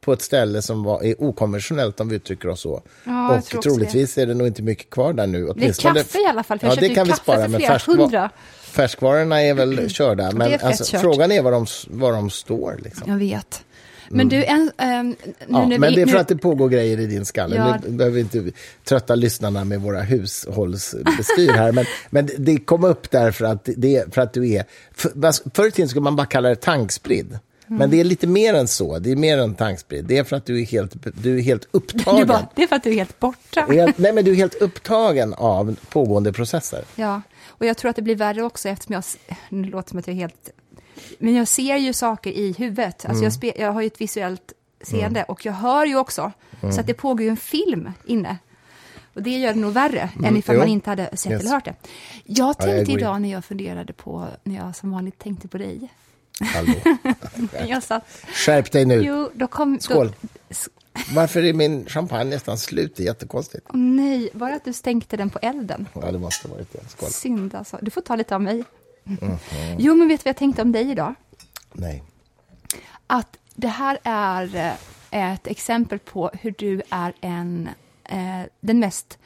[0.00, 2.82] på ett ställe som var, är okonventionellt om vi uttrycker oss så.
[3.04, 5.38] Ja, jag och troligtvis är det nog inte mycket kvar där nu.
[5.44, 7.10] Det är Åtminstone- kaffe i alla fall, för jag Ja, köpte det ju kan vi
[7.10, 7.48] kaffe spara.
[7.48, 8.30] för flera hundra.
[8.62, 12.30] Färskvarorna är väl körda, det är men fett alltså, frågan är var de, var de
[12.30, 12.80] står.
[12.84, 13.10] Liksom.
[13.10, 13.62] Jag vet.
[14.10, 15.16] Men du, en, nu
[15.48, 17.56] Ja, men vi, det är för nu, att det pågår grejer i din skalle.
[17.56, 17.78] Ja.
[17.86, 18.50] Nu behöver vi inte
[18.84, 21.72] trötta lyssnarna med våra hushållsbestyr här.
[21.72, 24.64] men, men det kom upp därför att, det, för att du är...
[24.92, 27.38] För, förr i tiden skulle man bara kalla det tankspridd.
[27.68, 27.78] Mm.
[27.78, 28.98] Men det är lite mer än så.
[28.98, 30.04] Det är mer än tankspridd.
[30.04, 32.20] Det är för att du är helt, du är helt upptagen.
[32.20, 33.66] du bara, det är för att du är helt borta.
[33.96, 36.84] Nej, men du är helt upptagen av pågående processer.
[36.94, 39.04] Ja, och jag tror att det blir värre också eftersom jag,
[39.48, 40.50] nu låter det som att jag är helt,
[41.18, 42.94] men jag ser ju saker i huvudet.
[42.94, 43.22] Alltså Mm.
[43.24, 46.32] jag, spe, jag har ju ett visuellt seende och jag hör ju också.
[46.60, 46.74] Mm.
[46.74, 48.36] Så att det pågår ju en film inne.
[49.14, 50.54] Och det gör det nog värre än ifall Mm.
[50.54, 50.58] jo.
[50.58, 51.40] man inte hade sett Yes.
[51.42, 51.74] eller hört det.
[52.24, 55.92] Jag tänkte idag när jag funderade på, när jag som vanligt tänkte på dig.
[56.40, 56.72] Hallå.
[57.68, 58.94] Jag satt, Skärp dig nu.
[58.94, 59.80] jo, då kom...
[59.80, 60.12] Skål.
[60.48, 60.54] Då,
[61.14, 62.96] Varför är min champagne nästan slut?
[62.96, 63.66] Det är jättekonstigt.
[63.68, 65.88] åh nej, bara att du stänkte den på elden.
[65.92, 66.88] Ja, det måste ha varit det.
[66.88, 67.08] Skål.
[67.10, 67.78] Synd alltså.
[67.82, 68.64] Du får ta lite av mig.
[69.06, 69.38] Mhm.
[69.78, 71.14] Jo, men vet du vad jag tänkte om dig idag?
[71.72, 72.02] Nej.
[73.06, 74.54] att det här är...
[74.54, 74.72] eh,
[75.10, 77.68] ett exempel på hur du är en,
[78.04, 79.18] eh, den mest,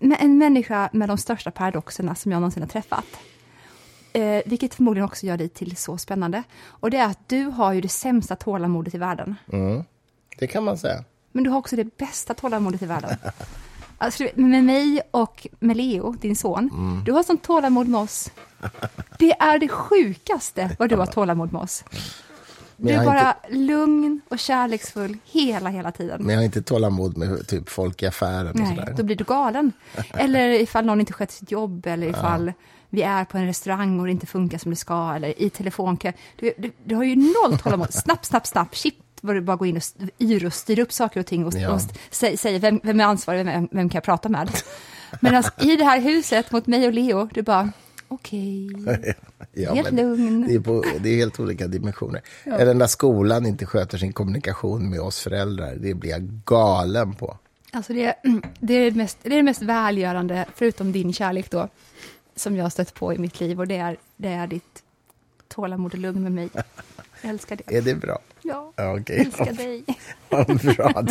[0.00, 3.04] en människa med de största paradoxerna som jag någonsin har träffat.
[4.12, 6.42] Eh, vilket förmodligen också gör dig till så spännande.
[6.60, 9.34] Och det är att du har ju det sämsta tålamodet i världen.
[9.52, 9.84] Mm.
[10.38, 11.04] Det kan man säga.
[11.32, 13.16] Men du har också det bästa tålamodet i världen.
[13.98, 16.70] Alltså, med mig och med Leo, din son.
[16.72, 17.04] Mm.
[17.04, 18.30] Du har sånt tålamod med oss.
[19.18, 21.84] Det är det sjukaste vad du har tålamod med oss.
[22.76, 23.58] Du är bara inte...
[23.58, 26.22] lugn och kärleksfull hela, hela tiden.
[26.22, 28.94] Men jag har inte tålamod med typ folk i affären Nej, och sådär.
[28.96, 29.72] då blir du galen.
[30.10, 32.52] Eller ifall någon inte sköter sitt jobb, eller ifall ja.
[32.90, 36.12] vi är på en restaurang och det inte funkar som det ska, eller i telefonkö.
[36.36, 37.94] Du, du, du har ju noll tålamod.
[37.94, 38.74] Snabbt, snabbt, snabbt.
[38.74, 39.82] Chip var du bara går in och
[40.20, 41.72] yr och styr upp saker och ting och, ja.
[41.72, 44.50] och säger vem, vem är ansvarig, vem, vem kan jag prata med?
[45.20, 47.72] Men alltså, i det här huset mot mig och Leo, du bara,
[48.08, 49.14] okej, okay.
[49.52, 50.46] ja, helt lugn.
[50.48, 52.22] Det är, på, det är helt olika dimensioner.
[52.44, 52.58] Ja.
[52.58, 57.36] Eller när skolan inte sköter sin kommunikation med oss föräldrar, det blir jag galen på.
[57.72, 58.14] Alltså det,
[58.60, 61.68] det, är det, mest, det är det mest välgörande, förutom din kärlek då,
[62.36, 64.82] som jag har stött på i mitt liv och det är, det är ditt
[65.48, 66.48] tålamod och lugn med mig.
[67.22, 67.76] Jag älskar det.
[67.76, 68.18] Är det bra?
[68.48, 69.16] Ja, okay.
[69.16, 69.84] älskar dig.
[70.28, 71.04] Vad bra.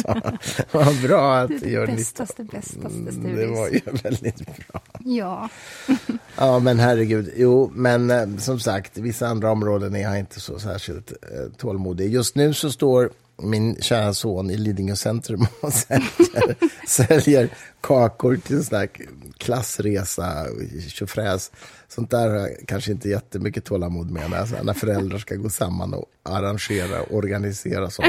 [0.72, 3.36] Vad bra att du gör bästaste, bästaste studis.
[3.36, 4.82] Det var ju väldigt bra.
[5.04, 5.50] Ja.
[6.38, 7.34] ja, men herregud.
[7.36, 12.14] Jo, men eh, som sagt, vissa andra områden är jag inte så särskilt eh, tålmodig.
[12.14, 13.10] Just nu så står
[13.42, 16.56] min kära son i Lidingö centrum och säljer,
[16.88, 17.50] säljer
[17.82, 18.90] kakor till en sån där
[19.38, 20.46] klassresa,
[20.88, 21.52] tjofräs.
[21.88, 25.94] Sånt där har jag kanske inte jättemycket tålamod med när, när föräldrar ska gå samman
[25.94, 28.08] och arrangera och organisera sånt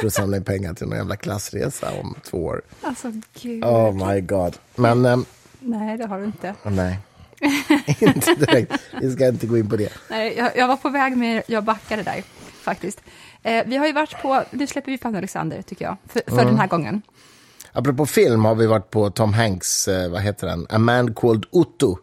[0.00, 2.62] för att samla in pengar till någon jävla klassresa om två år.
[2.80, 3.64] Alltså, gud.
[3.64, 4.56] Oh my god.
[4.74, 5.06] Men...
[5.06, 5.24] Ähm,
[5.60, 6.54] nej, det har du inte.
[6.62, 6.98] Nej.
[8.00, 8.72] inte direkt.
[9.00, 9.92] Vi ska inte gå in på det.
[10.10, 12.24] Nej, jag, jag var på väg med, jag backade där
[12.62, 13.00] faktiskt.
[13.42, 16.32] Eh, vi har ju varit på, nu släpper vi Fanny Alexander tycker jag, för, för
[16.32, 16.46] mm.
[16.46, 17.02] den här gången.
[17.72, 21.44] Apropå film har vi varit på Tom Hanks, eh, vad heter den, A Man Called
[21.50, 21.98] Otto.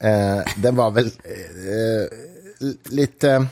[0.00, 2.18] Eh, den var väl eh,
[2.90, 3.46] lite...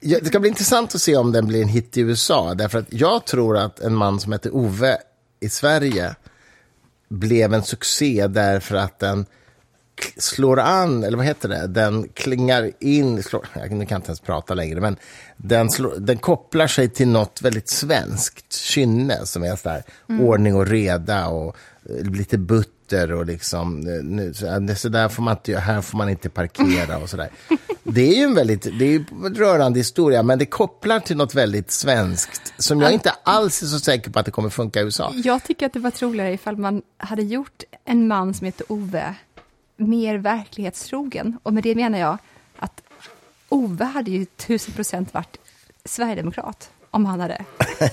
[0.00, 2.54] Ja, det ska bli intressant att se om den blir en hit i USA.
[2.54, 4.98] Därför att jag tror att en man som heter Ove
[5.40, 6.14] i Sverige
[7.08, 9.26] blev en succé därför att den
[10.16, 14.54] slår an, eller vad heter det, den klingar in, slår, jag kan inte ens prata
[14.54, 14.96] längre, men
[15.36, 20.26] den, slår, den kopplar sig till något väldigt svenskt kynne som är så där, mm.
[20.26, 21.56] ordning och reda och
[21.90, 25.98] eh, lite butter och liksom, eh, nu, så, så där får man inte här får
[25.98, 27.30] man inte parkera och sådär.
[27.82, 31.34] Det är ju en väldigt, det är en rörande historia, men det kopplar till något
[31.34, 34.84] väldigt svenskt som jag inte alls är så säker på att det kommer funka i
[34.84, 35.12] USA.
[35.14, 39.14] Jag tycker att det var troligare ifall man hade gjort en man som heter Ove
[39.80, 41.38] mer verklighetstrogen.
[41.42, 42.18] Och med det menar jag
[42.56, 42.82] att
[43.48, 45.38] Ove hade ju tusen procent varit
[45.84, 47.44] sverigedemokrat om han hade.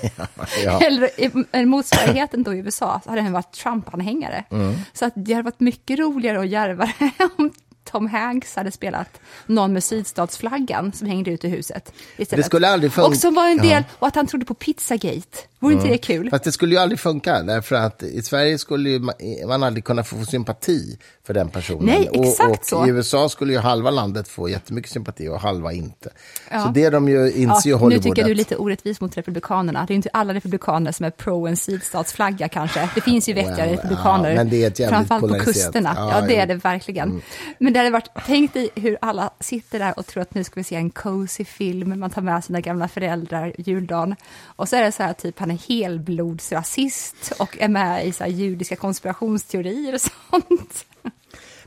[0.64, 0.80] ja.
[0.82, 4.44] Eller motsvarigheten då i USA, så hade han varit Trump-anhängare.
[4.52, 4.76] Mm.
[4.94, 7.52] Så att det hade varit mycket roligare och djärvare om
[7.84, 11.94] Tom Hanks hade spelat någon med sydstatsflaggan som hängde ute i huset.
[12.18, 12.44] Istället.
[12.44, 13.08] Det skulle aldrig funka.
[13.08, 13.96] Och som var en del, ja.
[14.00, 15.38] och att han trodde på Pizzagate.
[15.60, 16.30] Vore inte det kul?
[16.30, 19.00] Fast det skulle ju aldrig funka, därför att i Sverige skulle
[19.48, 21.86] man aldrig kunna få sympati för den personen.
[21.86, 22.88] Nej, exakt och, och så.
[22.88, 26.10] i USA skulle ju halva landet få jättemycket sympati och halva inte.
[26.52, 26.64] Ja.
[26.64, 27.88] Så det de ju inser ja.
[27.88, 29.86] Nu tycker jag du är lite orättvis mot republikanerna.
[29.88, 32.90] Det är inte alla republikaner som är pro en sydstatsflagga kanske.
[32.96, 35.94] Det finns ju vettiga well, republikaner, ja, men det är ett framförallt på kusterna.
[35.96, 37.10] Ja, ja det är det verkligen.
[37.10, 37.22] Mm.
[37.60, 40.60] Men det hade varit, tänk dig hur alla sitter där och tror att nu ska
[40.60, 44.16] vi se en cozy film, man tar med sina gamla föräldrar juldagen.
[44.46, 48.26] Och så är det så här, typ han är helblodsrasist och är med i så
[48.26, 50.86] judiska konspirationsteorier och sånt.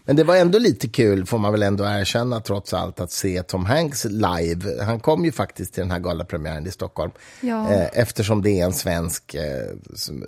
[0.05, 3.43] Men det var ändå lite kul, får man väl ändå erkänna trots allt, att se
[3.43, 4.85] Tom Hanks live.
[4.85, 7.11] Han kom ju faktiskt till den här galapremiären i Stockholm.
[7.41, 7.73] Ja.
[7.73, 9.43] Eh, eftersom det är en svensk eh,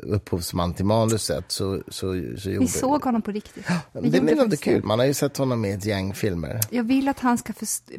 [0.02, 1.44] upphovsman till manuset.
[1.48, 3.66] Så, så, så Vi såg honom på riktigt.
[3.92, 6.60] Vi det är ändå kul, man har ju sett honom i ett gäng filmer.
[6.70, 7.52] Jag vill att han ska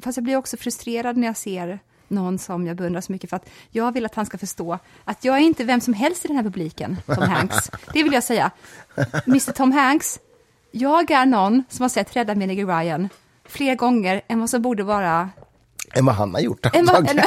[0.04, 1.80] fast jag blir också frustrerad när jag ser
[2.13, 5.23] någon som jag beundrar så mycket för att jag vill att han ska förstå att
[5.23, 7.71] jag är inte vem som helst i den här publiken, Tom Hanks.
[7.93, 8.52] Det vill jag säga.
[9.28, 10.19] Mr Tom Hanks,
[10.71, 13.10] jag är någon som har sett Rädda mig Ryan
[13.45, 15.30] fler gånger än vad som borde vara...
[15.95, 17.26] Än vad han har gjort, antagligen.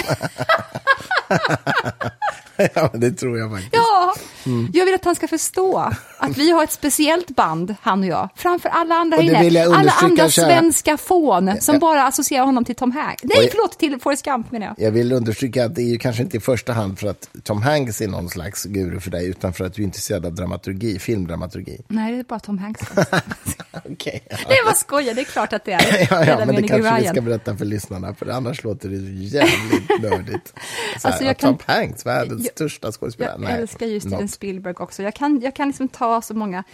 [2.75, 3.75] ja, det tror jag faktiskt.
[3.75, 4.15] Ja,
[4.47, 4.71] mm.
[4.73, 8.29] jag vill att han ska förstå att vi har ett speciellt band, han och jag,
[8.37, 9.65] framför alla andra inne.
[9.65, 11.79] Alla andra svenska fån som ja.
[11.79, 13.25] bara associerar honom till Tom Hanks.
[13.25, 14.87] Nej, jag, förlåt, till Forrest Gump menar jag.
[14.87, 17.63] Jag vill understryka att det är ju kanske inte i första hand för att Tom
[17.63, 20.99] Hanks är någon slags guru för dig, utan för att du är intresserad av dramaturgi,
[20.99, 21.81] filmdramaturgi.
[21.89, 22.83] Nej, det är bara Tom Hanks.
[23.93, 24.23] Okej.
[24.29, 26.07] Det var skoja, det är klart att det är.
[26.11, 27.13] Ja, ja, men det kanske vi Ryan.
[27.15, 30.49] ska berätta för lyssnarna, för annars låter det jävligt nördigt.
[30.99, 33.43] Så här, Alltså, jag att kan- Tom Hanks, världens Jag- största skådespelare.
[33.43, 34.29] Jag älskar ju Steven.
[34.29, 35.03] Spielberg också.
[35.03, 36.65] Jag kan, jag kan liksom ta så många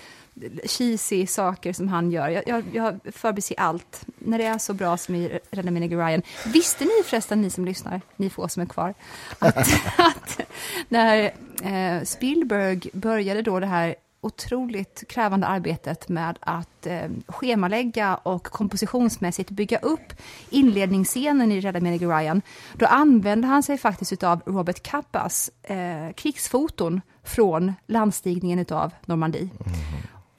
[0.67, 2.29] cheesy saker som han gör.
[2.29, 6.23] Jag, jag, jag förbiser allt när det är så bra som i Rädda Menig Ryan.
[6.47, 8.95] Visste ni förresten, ni som lyssnar, ni få som är kvar,
[9.39, 9.57] att,
[9.99, 10.41] att
[10.89, 11.25] när
[11.65, 19.51] eh, Spielberg började då det här otroligt krävande arbetet med att eh, schemalägga och kompositionsmässigt
[19.51, 20.13] bygga upp
[20.51, 22.43] inledningsscenen i Rädda Menig Ryan,
[22.75, 29.49] då använde han sig faktiskt av Robert Kappas eh, krigsfoton från landstigningen av Normandie.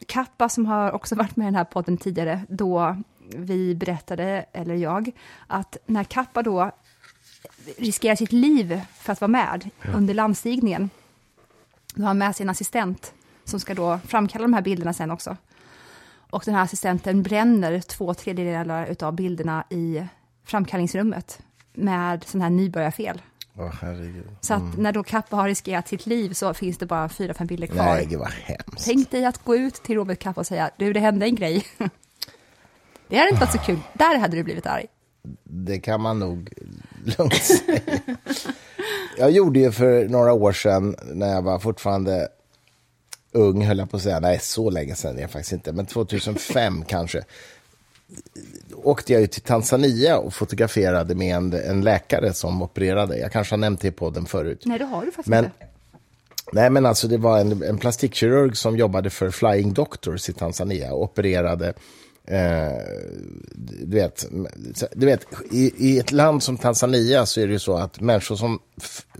[0.08, 2.98] Kappa som har också varit med i den här podden tidigare, då
[3.36, 5.12] vi berättade, eller jag,
[5.48, 6.72] att när Kappa då
[7.78, 10.90] riskerar sitt liv för att vara med under landstigningen,
[11.96, 13.14] då har han med sin assistent
[13.46, 15.38] som ska då framkalla de här bilderna sen också.
[16.30, 20.06] Och den här assistenten bränner två tredjedelar av bilderna i
[20.44, 21.40] framkallningsrummet
[21.74, 23.22] med sån här nybörjarfel.
[23.58, 24.26] Åh, herregud.
[24.42, 27.48] Så att när då Kappa har riskerat sitt liv så finns det bara fyra, fem
[27.48, 27.86] bilder kvar.
[27.86, 28.86] Nej, vad hemskt.
[28.86, 31.66] Tänk dig att gå ut till Robert Kappa och säga, du det hände en grej.
[33.08, 34.86] Det hade inte varit så kul, där hade du blivit arg.
[35.44, 36.50] Det kan man nog
[37.18, 37.82] lugnt säga.
[39.18, 42.28] Jag gjorde ju för några år sedan, när jag var fortfarande
[43.34, 44.20] ung, höll jag på att säga.
[44.20, 45.72] Nej, så länge sedan är jag faktiskt inte.
[45.72, 47.24] Men 2005 kanske.
[48.76, 53.18] Åkte jag ju till Tanzania och fotograferade med en, en läkare som opererade.
[53.18, 54.62] Jag kanske har nämnt det i podden förut.
[54.66, 55.58] Nej, det har du faktiskt Men- inte.
[56.54, 60.94] Nej, men alltså det var en, en plastikkirurg som jobbade för Flying Doctors i Tanzania
[60.94, 61.74] och opererade
[62.28, 62.78] Eh,
[63.86, 64.26] du vet,
[64.96, 68.36] du vet i, i ett land som Tanzania så är det ju så att människor
[68.36, 68.60] som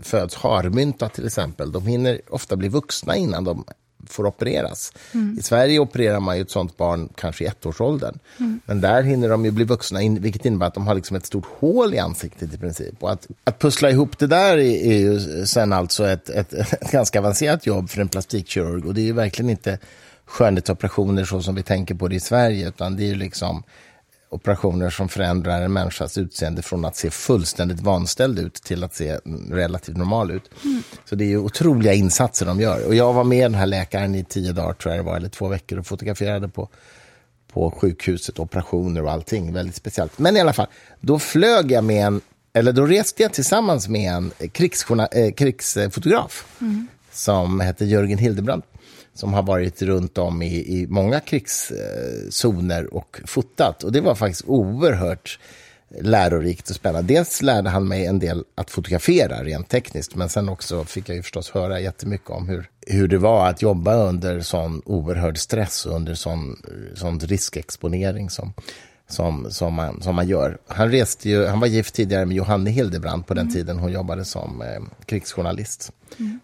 [0.02, 3.64] föds harmynta till exempel, de hinner ofta bli vuxna innan de
[4.10, 4.92] får opereras.
[5.38, 8.18] I Sverige opererar man ju ett sånt barn kanske i ettårsåldern.
[8.64, 11.26] Men där hinner de ju bli vuxna, in, vilket innebär att de har liksom ett
[11.26, 13.02] stort hål i ansiktet i princip.
[13.02, 16.90] Och att, att pussla ihop det där är, är ju sen alltså ett, ett, ett
[16.90, 18.86] ganska avancerat jobb för en plastikkirurg.
[18.86, 19.78] Och det är ju verkligen inte
[20.26, 23.62] skönhetsoperationer så som vi tänker på det i Sverige, utan det är ju liksom
[24.34, 29.18] operationer som förändrar en människas utseende från att se fullständigt vanställd ut till att se
[29.50, 30.50] relativt normal ut.
[31.04, 32.86] Så det är ju otroliga insatser de gör.
[32.86, 35.28] Och jag var med den här läkaren i tio dagar, tror jag det var, eller
[35.28, 36.68] två veckor och fotograferade på,
[37.52, 39.52] på sjukhuset, operationer och allting.
[39.52, 40.18] Väldigt speciellt.
[40.18, 40.68] Men i alla fall,
[41.00, 42.20] då flög jag med en,
[42.52, 46.46] eller då reste jag tillsammans med en eh, krigsfotograf
[47.12, 48.66] som hette Jörgen Hildebrandt
[49.14, 53.84] som har varit runt om i, i många krigszoner och fotat.
[53.84, 55.38] Och det var faktiskt oerhört
[56.00, 57.14] lärorikt och spännande.
[57.14, 61.16] Dels lärde han mig en del att fotografera rent tekniskt, men sen också fick jag
[61.16, 65.86] ju förstås höra jättemycket om hur, hur det var att jobba under sån oerhörd stress
[65.86, 66.62] och under sån,
[66.94, 68.52] sån riskexponering som,
[69.08, 70.58] som, som, man, som man gör.
[70.68, 74.24] Han, reste ju, han var gift tidigare med Johanne Hildebrandt på den tiden hon jobbade
[74.24, 75.92] som eh, krigsjournalist.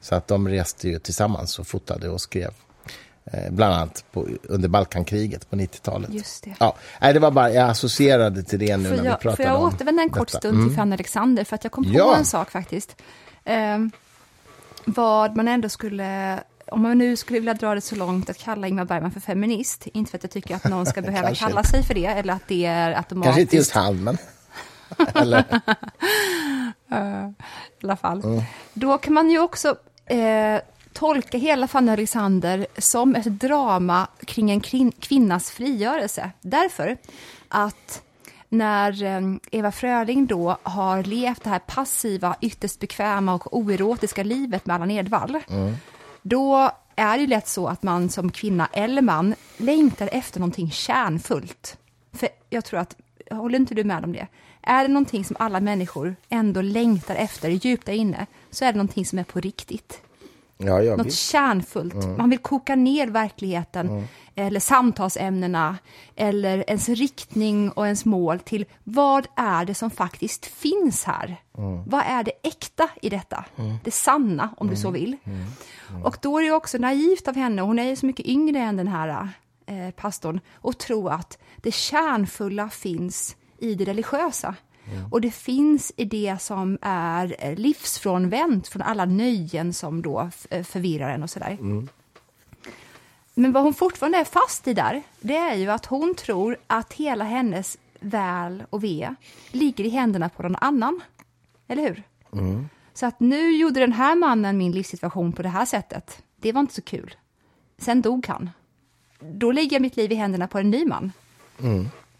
[0.00, 2.50] Så att de reste ju tillsammans och fotade och skrev.
[3.24, 6.10] Eh, bland annat på, under Balkankriget på 90-talet.
[6.14, 6.54] Just det.
[6.60, 9.36] Ja, nej, det var bara, jag associerade till det nu Får när vi jag, pratade
[9.36, 10.38] får jag om återvända en kort detta.
[10.38, 12.16] stund till Fanny Alexander, för att jag kom på Ja.
[12.16, 12.96] en sak faktiskt.
[13.44, 13.90] Ehm,
[14.84, 16.38] vad man ändå skulle,
[16.70, 19.86] om man nu skulle vilja dra det så långt att kalla Ingmar Bergman för feminist,
[19.86, 22.48] inte för att jag tycker att någon ska behöva kalla sig för det, eller att
[22.48, 23.24] det är automatiskt...
[23.24, 24.18] Kanske inte just han, men...
[25.14, 25.40] Eller,
[27.80, 28.42] i alla fall.
[28.74, 30.60] Då kan man ju också eh,
[30.92, 36.30] tolka hela Fanny Alexander som ett drama kring en kvin- kvinnas frigörelse.
[36.40, 36.96] Därför
[37.48, 38.02] att
[38.48, 44.66] när eh, Eva Fröling då har levt det här passiva, ytterst bekväma och oerotiska livet
[44.66, 45.38] med Allan Edwall,
[46.22, 51.76] då är det lätt så att man som kvinna eller man längtar efter någonting kärnfullt.
[52.12, 52.96] För jag tror att,
[53.30, 54.26] håller inte du med om det?
[54.62, 58.76] Är det någonting som alla människor ändå längtar efter djupt där inne, så är det
[58.78, 60.00] någonting som är på riktigt.
[60.58, 61.18] ja, ja, Något visst.
[61.30, 61.94] kärnfullt.
[62.18, 65.78] Man vill koka ner verkligheten, eller samtalsämnena,
[66.16, 71.36] eller ens riktning och ens mål till vad är det som faktiskt finns här?
[71.86, 73.44] Vad är det äkta i detta?
[73.84, 75.16] Det sanna, om du så vill.
[76.04, 78.76] Och då är det också naivt av henne, hon är ju så mycket yngre än
[78.76, 79.28] den här
[79.66, 84.54] eh, pastorn, att tro att det kärnfulla finns i det religiösa.
[85.10, 90.62] Och det finns i det som är eh, livsfrånvänt från alla nöjen som då eh,
[90.64, 91.58] förvirrar en och sådär.
[93.34, 96.92] Men vad hon fortfarande är fast i där, det är ju att hon tror att
[96.92, 99.14] hela hennes väl och ve
[99.50, 101.00] ligger i händerna på någon annan.
[101.68, 102.02] Eller hur?
[102.94, 106.22] Så att nu gjorde den här mannen min livssituation på det här sättet.
[106.36, 107.14] Det var inte så kul.
[107.78, 108.50] Sen dog han.
[109.20, 111.12] då lägger jag mitt liv i händerna på en ny man.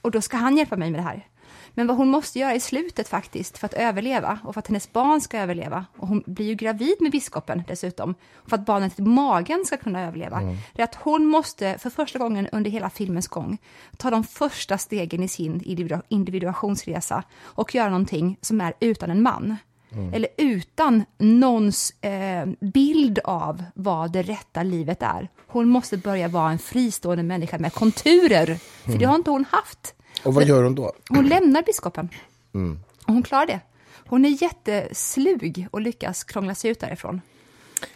[0.02, 1.26] Och då ska han hjälpa mig med det här.
[1.74, 4.92] Men vad hon måste göra i slutet faktiskt för att överleva och för att hennes
[4.92, 8.14] barn ska överleva och hon blir ju gravid med biskopen dessutom
[8.46, 10.56] för att barnet i magen ska kunna överleva mm.
[10.72, 13.58] det är att hon måste för första gången under hela filmens gång
[13.96, 15.62] ta de första stegen i sin
[16.08, 19.56] individuationsresa och göra någonting som är utan en man.
[19.92, 20.14] Mm.
[20.14, 25.28] Eller utan någons eh, bild av vad det rätta livet är.
[25.46, 28.46] Hon måste börja vara en fristående människa med konturer,
[28.84, 29.08] för det mm.
[29.08, 29.94] har inte hon haft.
[30.24, 30.92] Och vad gör hon då?
[31.08, 32.08] Hon lämnar biskopen.
[32.54, 32.80] Mm.
[33.06, 33.60] Och hon klarar det.
[34.06, 37.20] Hon är jätteslug och lyckas krångla sig ut därifrån.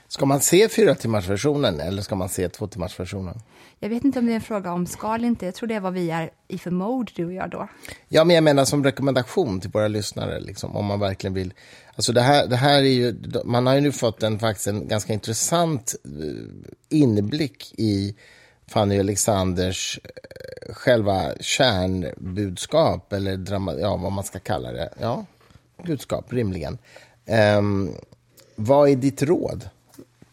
[0.08, 3.40] Ska man se fyra timmars versionen eller ska man se två timmars versionen?
[3.84, 5.44] Jag vet inte om det är en fråga om ska eller inte.
[5.44, 7.68] Jag tror det är vad vi är i för mode, du och jag då.
[8.08, 11.54] Ja, men jag menar som rekommendation till våra lyssnare, liksom, om man verkligen vill.
[11.94, 13.14] Alltså det här, det här är ju,
[13.44, 18.16] man har ju nu fått en, faktiskt en ganska intressant eh, inblick i
[18.66, 24.94] Fanny Alexanders eh, själva kärnbudskap, eller drama, ja, vad man ska kalla det.
[25.00, 25.24] Ja,
[25.86, 26.78] budskap, rimligen.
[27.58, 27.94] Um,
[28.56, 29.68] vad är ditt råd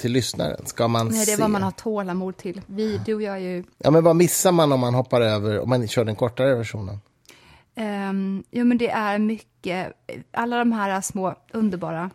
[0.02, 0.66] till lyssnaren?
[0.66, 1.42] Ska man Nej, det är se?
[1.42, 2.62] vad man har tålamod till.
[2.66, 3.64] Vi, du och jag är ju...
[3.78, 7.00] Ja, men vad missar man om man hoppar över, om man kör den kortare versionen?
[7.76, 9.94] Um, jo, men det är mycket,
[10.32, 12.10] alla de här små underbara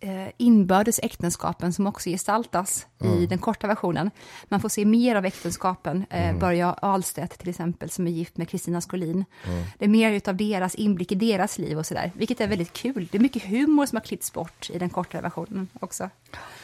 [0.00, 3.18] eh, inbördes äktenskapen som också gestaltas mm.
[3.18, 4.10] i den korta versionen.
[4.44, 6.06] Man får se mer av äktenskapen.
[6.10, 6.38] Eh, mm.
[6.38, 9.24] Börje Ahlstedt till exempel, som är gift med Kristina Skolin.
[9.44, 9.64] Mm.
[9.78, 13.08] Det är mer av deras inblick i deras liv och sådär, vilket är väldigt kul.
[13.10, 16.10] Det är mycket humor som har klippts bort i den kortare versionen också.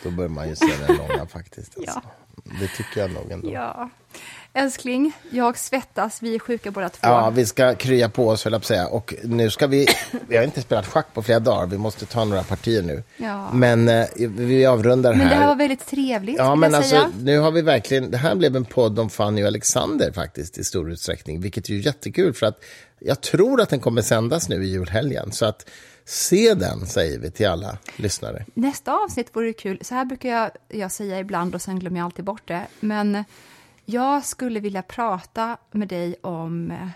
[0.03, 1.79] Då bör man ju se den långa faktiskt.
[1.79, 2.01] Alltså.
[2.05, 2.11] ja.
[2.61, 3.53] Det tycker jag nog ändå.
[3.53, 3.91] Ja.
[4.53, 6.99] Älskling, jag svettas, vi är sjuka båda två.
[7.03, 8.87] Ja, vi ska krya på oss, höll säga.
[8.87, 9.87] Och nu ska vi,
[10.29, 13.03] vi har inte spelat schack på flera dagar, vi måste ta några partier nu.
[13.17, 13.53] Ja.
[13.53, 15.19] Men eh, vi avrundar här.
[15.19, 17.11] Men det här var väldigt trevligt, Ja, men alltså, säga.
[17.23, 20.65] nu har vi verkligen, det här blev en podd om Fanny och Alexander faktiskt, i
[20.65, 22.65] stor utsträckning, vilket är ju jättekul, för att
[22.99, 25.71] jag tror att den kommer sändas nu i julhelgen, så att
[26.09, 28.45] Se den, säger vi till alla lyssnare.
[28.55, 29.79] Nästa avsnitt vore kul.
[29.83, 32.67] Så här brukar jag, jag säga ibland och sen glömmer jag alltid bort det.
[32.81, 33.25] Men
[33.85, 36.89] jag skulle vilja prata med dig om eh,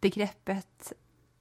[0.00, 0.92] begreppet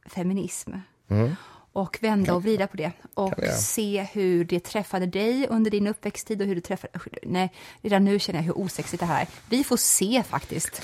[0.05, 0.71] feminism.
[1.07, 1.35] Mm.
[1.73, 2.91] Och vända och vrida på det.
[3.13, 6.99] Och se hur det träffade dig under din uppväxttid och hur det träffade...
[7.23, 9.27] Nej, redan nu känner jag hur osexigt det här är.
[9.49, 10.81] Vi får se faktiskt.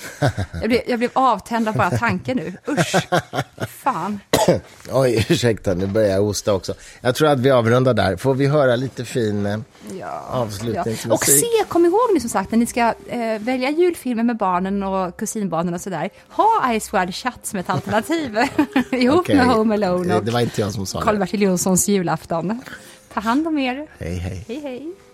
[0.52, 2.56] Jag blev, jag blev avtänd av bara tanken nu.
[2.68, 2.96] Usch,
[3.68, 4.20] fan.
[4.92, 6.74] Oj, ursäkta, nu börjar jag hosta också.
[7.00, 8.16] Jag tror att vi avrundar där.
[8.16, 9.58] Får vi höra lite fin eh,
[9.98, 11.06] ja, avslutningsmusik?
[11.08, 11.14] Ja.
[11.14, 14.82] Och se, kom ihåg nu som sagt, när ni ska eh, välja julfilmer med barnen
[14.82, 18.38] och kusinbarnen och sådär, ha Ice Wide Chat som ett alternativ.
[18.92, 19.36] Ihop okay.
[19.36, 22.54] med Home Alone och det var inte jag som sa Karl-Bertil Jonssons julafton.
[23.12, 23.84] Ta hand om er.
[24.00, 24.38] Hej, hej.
[24.48, 25.05] Hej, hej.